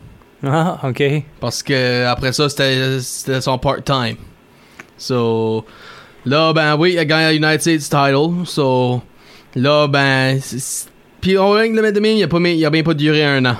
Ah, 0.44 0.78
ok. 0.84 1.02
Parce 1.40 1.62
que 1.62 2.04
après 2.06 2.32
ça, 2.32 2.48
c'était 2.50 3.40
son 3.40 3.56
part-time. 3.58 4.16
So, 5.00 5.64
là, 6.26 6.52
ben 6.52 6.76
oui, 6.76 6.92
il 6.92 6.98
a 6.98 7.04
gagné 7.04 7.38
la 7.38 7.48
United 7.48 7.60
States 7.80 7.88
title. 7.90 8.46
So, 8.46 9.02
là, 9.56 9.88
ben. 9.88 10.38
Puis 11.20 11.38
on 11.38 11.54
va 11.54 11.66
le 11.66 11.82
mettre 11.82 11.94
de 11.94 12.00
même, 12.00 12.16
il 12.16 12.22
a, 12.22 12.28
pas, 12.28 12.38
il 12.38 12.64
a 12.64 12.70
bien 12.70 12.82
pas 12.82 12.94
duré 12.94 13.24
un 13.24 13.44
an. 13.44 13.56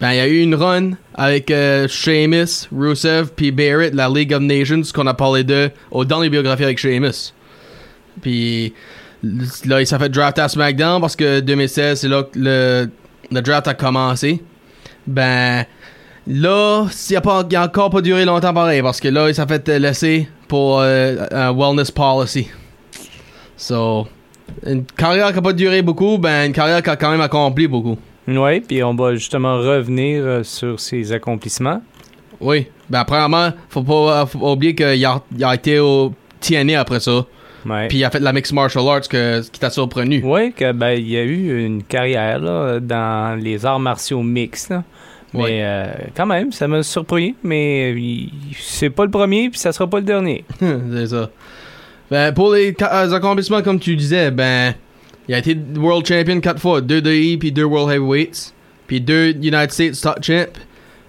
Ben, 0.00 0.12
il 0.12 0.16
y 0.16 0.20
a 0.20 0.26
eu 0.26 0.40
une 0.40 0.54
run 0.54 0.90
avec 1.14 1.50
euh, 1.50 1.88
Sheamus, 1.88 2.68
Rusev, 2.76 3.30
puis 3.34 3.50
Barrett, 3.50 3.94
la 3.94 4.08
League 4.08 4.32
of 4.32 4.40
Nations, 4.42 4.82
qu'on 4.94 5.06
a 5.06 5.14
parlé 5.14 5.42
de 5.42 5.70
au, 5.90 6.04
dans 6.04 6.20
les 6.20 6.28
biographies 6.28 6.64
avec 6.64 6.78
Sheamus. 6.78 7.32
Puis 8.20 8.74
là, 9.64 9.80
il 9.80 9.86
s'est 9.86 9.98
fait 9.98 10.08
draft 10.08 10.38
à 10.38 10.48
SmackDown 10.48 11.00
parce 11.00 11.16
que 11.16 11.40
2016, 11.40 12.00
c'est 12.00 12.08
là 12.08 12.24
que 12.24 12.38
le, 12.38 12.90
le 13.30 13.40
draft 13.40 13.68
a 13.68 13.74
commencé. 13.74 14.42
Ben, 15.06 15.64
là, 16.26 16.86
il 17.10 17.16
a, 17.16 17.20
pas, 17.20 17.44
il 17.48 17.56
a 17.56 17.64
encore 17.64 17.90
pas 17.90 18.00
duré 18.00 18.24
longtemps 18.24 18.52
pareil 18.52 18.82
parce 18.82 19.00
que 19.00 19.08
là, 19.08 19.28
il 19.28 19.34
s'est 19.34 19.46
fait 19.46 19.68
euh, 19.68 19.78
laisser 19.78 20.28
pour 20.48 20.80
euh, 20.80 21.26
un 21.30 21.52
wellness 21.52 21.90
policy. 21.90 22.48
So, 23.56 24.06
une 24.64 24.84
carrière 24.84 25.32
qui 25.32 25.38
a 25.38 25.42
pas 25.42 25.52
duré 25.52 25.82
beaucoup, 25.82 26.18
ben, 26.18 26.46
une 26.46 26.52
carrière 26.52 26.82
qui 26.82 26.90
a 26.90 26.96
quand 26.96 27.10
même 27.10 27.20
accompli 27.20 27.66
beaucoup. 27.66 27.96
Oui, 28.28 28.60
puis 28.60 28.82
on 28.82 28.94
va 28.94 29.14
justement 29.14 29.58
revenir 29.58 30.22
euh, 30.24 30.42
sur 30.42 30.80
ses 30.80 31.12
accomplissements. 31.12 31.80
Oui. 32.40 32.66
Ben, 32.90 33.04
premièrement, 33.04 33.50
faut 33.68 33.82
pas, 33.82 34.26
faut 34.26 34.38
pas 34.38 34.50
oublier 34.52 34.74
qu'il 34.74 35.04
a, 35.04 35.22
a 35.42 35.54
été 35.54 35.78
au 35.78 36.12
TNA 36.40 36.80
après 36.80 37.00
ça. 37.00 37.24
Puis 37.88 37.98
il 37.98 38.04
a 38.04 38.10
fait 38.10 38.20
de 38.20 38.24
la 38.24 38.32
mixed 38.32 38.54
martial 38.54 38.86
arts 38.86 39.08
que, 39.08 39.40
qui 39.48 39.58
t'a 39.58 39.70
surprendu. 39.70 40.22
Oui, 40.24 40.52
que 40.52 40.72
ben 40.72 40.92
il 40.92 41.08
y 41.08 41.16
a 41.16 41.22
eu 41.22 41.64
une 41.64 41.82
carrière 41.82 42.38
là, 42.38 42.80
dans 42.80 43.38
les 43.40 43.66
arts 43.66 43.80
martiaux 43.80 44.22
mixtes. 44.22 44.74
Mais 45.34 45.60
euh, 45.62 45.86
quand 46.16 46.26
même, 46.26 46.52
ça 46.52 46.66
m'a 46.68 46.82
surpris. 46.82 47.34
Mais 47.42 47.92
il- 47.92 48.30
c'est 48.60 48.90
pas 48.90 49.04
le 49.04 49.10
premier, 49.10 49.50
puis 49.50 49.58
ça 49.58 49.72
sera 49.72 49.86
pas 49.88 49.98
le 49.98 50.04
dernier. 50.04 50.44
c'est 50.60 51.06
ça. 51.08 51.30
Ben, 52.10 52.32
pour 52.32 52.54
les 52.54 52.74
euh, 52.80 53.12
accomplissements, 53.14 53.62
comme 53.62 53.78
tu 53.80 53.96
disais, 53.96 54.30
ben, 54.30 54.74
il 55.28 55.34
a 55.34 55.38
été 55.38 55.56
World 55.76 56.06
Champion 56.06 56.40
4 56.40 56.60
fois, 56.60 56.80
2 56.80 57.00
DI, 57.02 57.36
puis 57.36 57.50
2 57.52 57.64
World 57.64 57.92
Heavyweights, 57.92 58.54
puis 58.86 59.00
2 59.00 59.30
United 59.42 59.72
States 59.72 60.00
Top 60.00 60.22
Champ, 60.22 60.46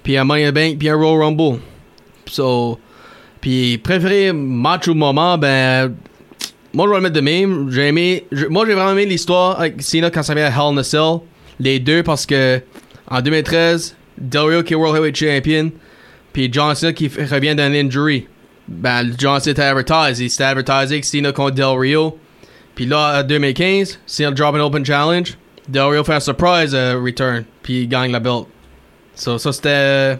puis 0.03 0.17
un 0.17 0.23
Money 0.23 0.51
Bank, 0.51 0.77
puis 0.79 0.89
un 0.89 0.95
Royal 0.95 1.21
Rumble. 1.23 1.59
So, 2.25 2.79
puis 3.39 3.77
préféré 3.77 4.33
match 4.33 4.87
au 4.87 4.95
moment, 4.95 5.37
ben, 5.37 5.93
moi 6.73 6.85
je 6.87 6.89
vais 6.91 6.95
le 6.97 7.01
mettre 7.03 7.15
de 7.15 7.21
même. 7.21 7.69
J'ai 7.71 7.87
aimé, 7.89 8.25
je- 8.31 8.47
moi 8.47 8.65
j'ai 8.65 8.73
vraiment 8.73 8.91
aimé 8.91 9.05
l'histoire 9.05 9.59
avec 9.59 9.81
Cena 9.81 10.09
quand 10.09 10.23
ça 10.23 10.33
vient 10.33 10.45
à 10.45 10.49
Hell 10.49 10.73
in 10.73 10.77
a 10.77 10.83
Cell, 10.83 11.19
les 11.59 11.79
deux 11.79 12.01
parce 12.03 12.25
que 12.25 12.59
en 13.09 13.21
2013, 13.21 13.95
Del 14.17 14.41
Rio 14.41 14.63
qui 14.63 14.73
est 14.73 14.75
World 14.75 14.95
Heavyweight 14.95 15.15
Champion, 15.15 15.71
puis 16.33 16.49
John 16.51 16.75
Cena 16.75 16.93
qui 16.93 17.07
revient 17.07 17.55
d'un 17.55 17.73
injury. 17.73 18.27
Ben, 18.67 19.13
John 19.17 19.39
Cena 19.39 19.51
était 19.51 19.61
advertisé. 19.61 20.25
Il 20.25 20.29
s'était 20.29 20.43
advertisé 20.43 20.99
que 20.99 21.05
Cena 21.05 21.31
contre 21.31 21.55
Del 21.55 21.77
Rio. 21.77 22.17
Puis 22.75 22.85
là, 22.85 23.21
en 23.21 23.23
2015, 23.23 23.99
Cena 24.05 24.31
drop 24.31 24.55
an 24.55 24.59
open 24.59 24.85
challenge. 24.85 25.37
Del 25.67 25.83
Rio 25.83 26.03
fait 26.03 26.13
un 26.13 26.19
surprise 26.19 26.73
euh, 26.73 26.99
return. 27.03 27.43
Puis 27.63 27.81
il 27.81 27.87
gagne 27.87 28.11
la 28.11 28.19
belt. 28.19 28.45
So, 29.15 29.37
ça, 29.37 29.51
c'était 29.51 29.69
euh, 29.69 30.15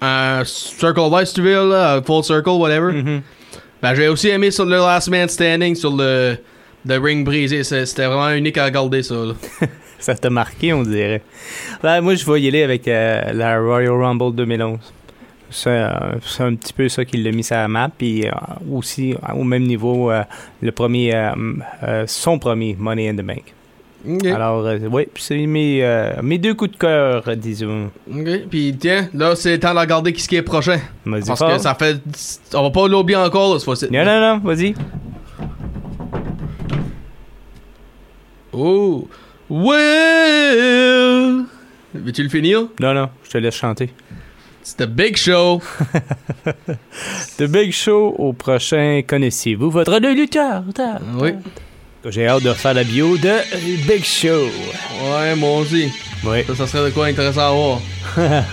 un 0.00 0.44
Circle 0.44 1.00
of 1.00 1.18
Life, 1.18 1.28
si 1.28 1.34
tu 1.34 1.42
veux, 1.42 1.68
là, 1.68 2.00
full 2.02 2.22
circle, 2.22 2.50
whatever. 2.50 2.92
Mhm. 2.92 3.22
Ben, 3.82 3.94
j'ai 3.94 4.08
aussi 4.08 4.28
aimé 4.28 4.50
sur 4.50 4.66
le 4.66 4.76
Last 4.76 5.08
Man 5.08 5.28
Standing, 5.28 5.74
sur 5.74 5.96
le, 5.96 6.36
le 6.84 6.98
ring 6.98 7.24
brisé. 7.24 7.64
C'était 7.64 8.06
vraiment 8.06 8.30
unique 8.30 8.58
à 8.58 8.66
regarder, 8.66 9.02
ça. 9.02 9.14
Là. 9.14 9.34
Ça 10.04 10.14
t'a 10.14 10.30
marqué, 10.30 10.72
on 10.72 10.82
dirait. 10.82 11.22
Ben, 11.82 12.00
moi, 12.00 12.14
je 12.14 12.24
vais 12.30 12.40
y 12.40 12.48
aller 12.48 12.62
avec 12.62 12.88
euh, 12.88 13.32
la 13.32 13.60
Royal 13.60 13.92
Rumble 13.92 14.34
2011. 14.34 14.78
C'est 15.52 15.68
euh, 15.68 15.88
c'est 16.24 16.44
un 16.44 16.54
petit 16.54 16.72
peu 16.72 16.88
ça 16.88 17.04
qui 17.04 17.16
l'a 17.16 17.32
mis 17.32 17.42
sur 17.42 17.56
la 17.56 17.68
map. 17.68 17.90
Puis 17.96 18.26
euh, 18.26 18.30
aussi, 18.72 19.14
au 19.34 19.44
même 19.44 19.64
niveau, 19.64 20.10
le 20.62 20.72
premier, 20.72 21.12
son 22.06 22.38
premier 22.38 22.76
Money 22.78 23.08
in 23.10 23.14
the 23.14 23.22
Bank. 23.22 23.54
Alors, 24.24 24.66
oui, 24.90 25.08
c'est 25.16 25.36
mes, 25.46 25.84
mes 26.22 26.38
deux 26.38 26.54
coups 26.54 26.70
de 26.72 26.76
cœur, 26.78 27.22
disons. 27.36 27.90
Ok. 28.10 28.46
Puis 28.48 28.74
tiens, 28.80 29.08
là, 29.12 29.36
c'est 29.36 29.58
temps 29.58 29.74
de 29.74 29.80
regarder 29.80 30.12
qui 30.14 30.22
ce 30.22 30.28
qui 30.28 30.36
est 30.36 30.42
prochain. 30.42 30.78
Vas-y 31.04 31.24
Parce 31.26 31.38
fort. 31.38 31.52
que 31.52 31.58
ça 31.58 31.74
fait. 31.74 32.00
On 32.54 32.62
va 32.62 32.70
pas 32.70 32.88
l'oublier 32.88 33.18
encore, 33.18 33.52
là, 33.52 33.58
cette 33.58 33.64
fois-ci. 33.66 33.88
Non, 33.90 34.04
non, 34.04 34.20
non, 34.20 34.38
vas-y. 34.38 34.74
Oh! 38.52 39.06
Well! 39.50 41.44
Veux-tu 41.94 42.22
le 42.22 42.28
finir? 42.28 42.68
Non, 42.80 42.94
non, 42.94 43.08
je 43.24 43.30
te 43.30 43.38
laisse 43.38 43.56
chanter. 43.56 43.90
C'est 44.62 44.76
The 44.76 44.86
Big 44.88 45.16
Show! 45.16 45.60
The 47.38 47.44
Big 47.44 47.72
Show 47.72 48.14
au 48.18 48.32
prochain 48.32 49.02
Connaissez-vous 49.06 49.70
votre 49.70 49.98
lutteur? 49.98 50.62
Oui. 51.18 51.30
J'ai 52.08 52.26
hâte 52.28 52.42
de 52.44 52.52
faire 52.52 52.74
la 52.74 52.84
bio 52.84 53.16
de 53.16 53.86
Big 53.88 54.04
Show. 54.04 54.46
Ouais, 55.02 55.34
moi 55.34 55.58
aussi. 55.58 55.88
Oui. 56.24 56.44
Ça, 56.46 56.54
ça 56.54 56.66
serait 56.66 56.90
de 56.90 56.94
quoi 56.94 57.06
intéressant 57.06 57.40
à 57.48 57.52
voir. 57.52 57.80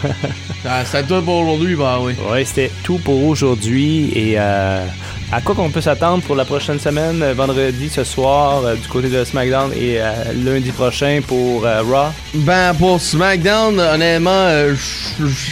Ça- 0.64 0.84
C'est 0.86 1.08
tout 1.08 1.22
pour 1.22 1.36
aujourd'hui, 1.42 1.76
bah 1.76 2.00
oui. 2.02 2.14
Ouais, 2.30 2.44
c'était 2.44 2.72
tout 2.84 2.98
pour 2.98 3.24
aujourd'hui. 3.24 4.12
Et 4.16 4.34
euh, 4.38 4.86
à 5.32 5.42
quoi 5.42 5.56
qu'on 5.56 5.70
peut 5.70 5.82
s'attendre 5.82 6.24
pour 6.24 6.36
la 6.36 6.46
prochaine 6.46 6.80
semaine, 6.80 7.22
euh, 7.22 7.34
vendredi 7.34 7.90
ce 7.90 8.04
soir 8.06 8.64
euh, 8.64 8.76
du 8.76 8.88
côté 8.88 9.10
de 9.10 9.24
SmackDown 9.26 9.72
et 9.74 10.00
euh, 10.00 10.14
lundi 10.46 10.72
prochain 10.72 11.20
pour 11.28 11.66
euh, 11.66 11.82
Raw? 11.82 12.12
Ben, 12.34 12.74
pour 12.74 13.02
SmackDown, 13.02 13.78
honnêtement, 13.80 14.48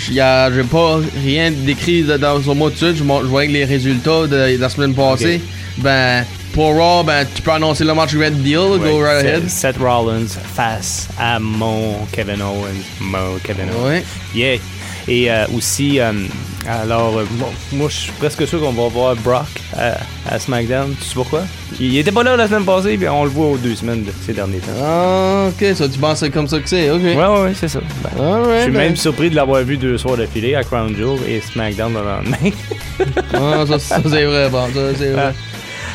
j'ai 0.09 0.63
pas 0.71 0.99
rien 1.23 1.51
décrit 1.51 2.03
dans 2.03 2.41
sur 2.41 2.55
moi 2.55 2.69
tout 2.69 2.85
de 2.85 2.93
suite. 2.93 2.97
Je 2.97 3.27
voyais 3.27 3.49
que 3.49 3.53
les 3.53 3.65
résultats 3.65 4.27
de, 4.27 4.55
de 4.55 4.61
la 4.61 4.69
semaine 4.69 4.93
passée. 4.93 5.41
Ben, 5.77 6.23
pour 6.53 6.73
Raw, 6.73 7.03
ben, 7.03 7.27
tu 7.35 7.41
peux 7.41 7.51
annoncer 7.51 7.83
le 7.83 7.93
match 7.93 8.15
Red 8.15 8.41
Deal. 8.41 8.79
Go 8.79 9.01
right 9.01 9.25
ahead. 9.25 9.49
Seth 9.49 9.77
Rollins 9.77 10.27
face 10.55 11.09
à 11.19 11.37
mon 11.37 11.95
Kevin 12.13 12.41
Owens. 12.41 12.81
Mon 13.01 13.37
Kevin 13.43 13.65
Owens. 13.71 13.89
Ouais. 13.89 14.03
Yeah. 14.33 14.57
Et 15.07 15.29
euh, 15.31 15.45
aussi, 15.55 15.99
euh, 15.99 16.11
alors, 16.67 17.19
euh, 17.19 17.25
bon, 17.33 17.45
moi, 17.73 17.89
je 17.89 17.95
suis 17.95 18.11
presque 18.13 18.47
sûr 18.47 18.59
qu'on 18.59 18.71
va 18.71 18.87
voir 18.87 19.15
Brock 19.17 19.45
à, 19.77 19.97
à 20.27 20.39
SmackDown. 20.39 20.95
Tu 20.99 21.05
sais 21.09 21.13
pourquoi? 21.13 21.43
Il, 21.79 21.93
il 21.93 21.97
était 21.99 22.11
pas 22.11 22.23
là 22.23 22.35
la 22.35 22.47
semaine 22.47 22.65
passée, 22.65 22.97
puis 22.97 23.07
on 23.07 23.23
le 23.23 23.29
voit 23.29 23.49
aux 23.49 23.57
deux 23.57 23.75
semaines 23.75 24.03
de 24.03 24.11
ces 24.25 24.33
derniers 24.33 24.57
temps. 24.57 24.71
Ah, 24.81 25.49
ok, 25.49 25.75
ça, 25.75 25.87
tu 25.87 25.99
penses 25.99 26.21
que 26.21 26.25
c'est 26.25 26.31
comme 26.31 26.47
ça 26.47 26.59
que 26.59 26.67
c'est, 26.67 26.89
ok. 26.89 27.01
Ouais, 27.03 27.15
ouais, 27.15 27.41
ouais, 27.41 27.53
c'est 27.53 27.67
ça. 27.67 27.81
Ben, 28.03 28.09
je 28.57 28.61
suis 28.63 28.71
ben. 28.71 28.79
même 28.79 28.95
surpris 28.95 29.29
de 29.29 29.35
l'avoir 29.35 29.61
vu 29.61 29.77
deux 29.77 29.97
soirs 29.99 30.17
d'affilée 30.17 30.55
à 30.55 30.63
Crown 30.63 30.95
Jewel 30.95 31.19
et 31.27 31.39
SmackDown 31.39 31.93
le 31.93 31.99
lendemain. 31.99 32.51
Ah, 33.33 33.63
ça, 33.67 33.77
ça, 33.77 34.01
c'est 34.03 34.25
vrai, 34.25 34.49
bon, 34.49 34.65
ça, 34.73 34.95
c'est 34.97 35.11
vrai. 35.11 35.33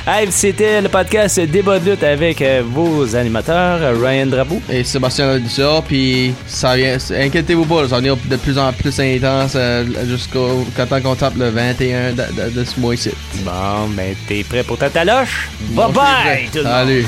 Hey, 0.06 0.30
C'était 0.32 0.80
le 0.80 0.88
podcast 0.88 1.38
Débat 1.40 1.78
de 1.78 1.90
lutte 1.90 2.02
avec 2.02 2.40
euh, 2.42 2.62
vos 2.64 3.14
animateurs, 3.14 3.78
euh, 3.82 3.94
Ryan 4.02 4.26
Drabou. 4.26 4.60
Et 4.70 4.82
Sébastien 4.82 5.26
Ladisseur, 5.34 5.82
puis 5.82 6.32
ça 6.46 6.74
vient, 6.74 6.96
inquiétez-vous 7.10 7.64
pas, 7.66 7.82
ça 7.82 7.88
va 7.88 7.96
venir 7.98 8.16
de 8.16 8.36
plus 8.36 8.58
en 8.58 8.72
plus 8.72 8.98
intense 8.98 9.52
euh, 9.54 9.84
jusqu'au 10.08 10.66
quand 10.76 11.00
qu'on 11.02 11.14
tape 11.14 11.36
le 11.36 11.50
21 11.50 12.12
de, 12.12 12.16
de- 12.16 12.50
de 12.60 12.64
ce 12.64 12.80
mois-ci. 12.80 13.10
Bon, 13.44 13.88
ben, 13.90 14.14
t'es 14.26 14.42
prêt 14.42 14.62
pour 14.64 14.78
ta 14.78 14.88
taloche? 14.90 15.48
Bye 15.70 15.86
Bon, 15.86 15.92
bye! 15.92 16.48
tout. 16.52 16.62
Salut. 16.62 17.06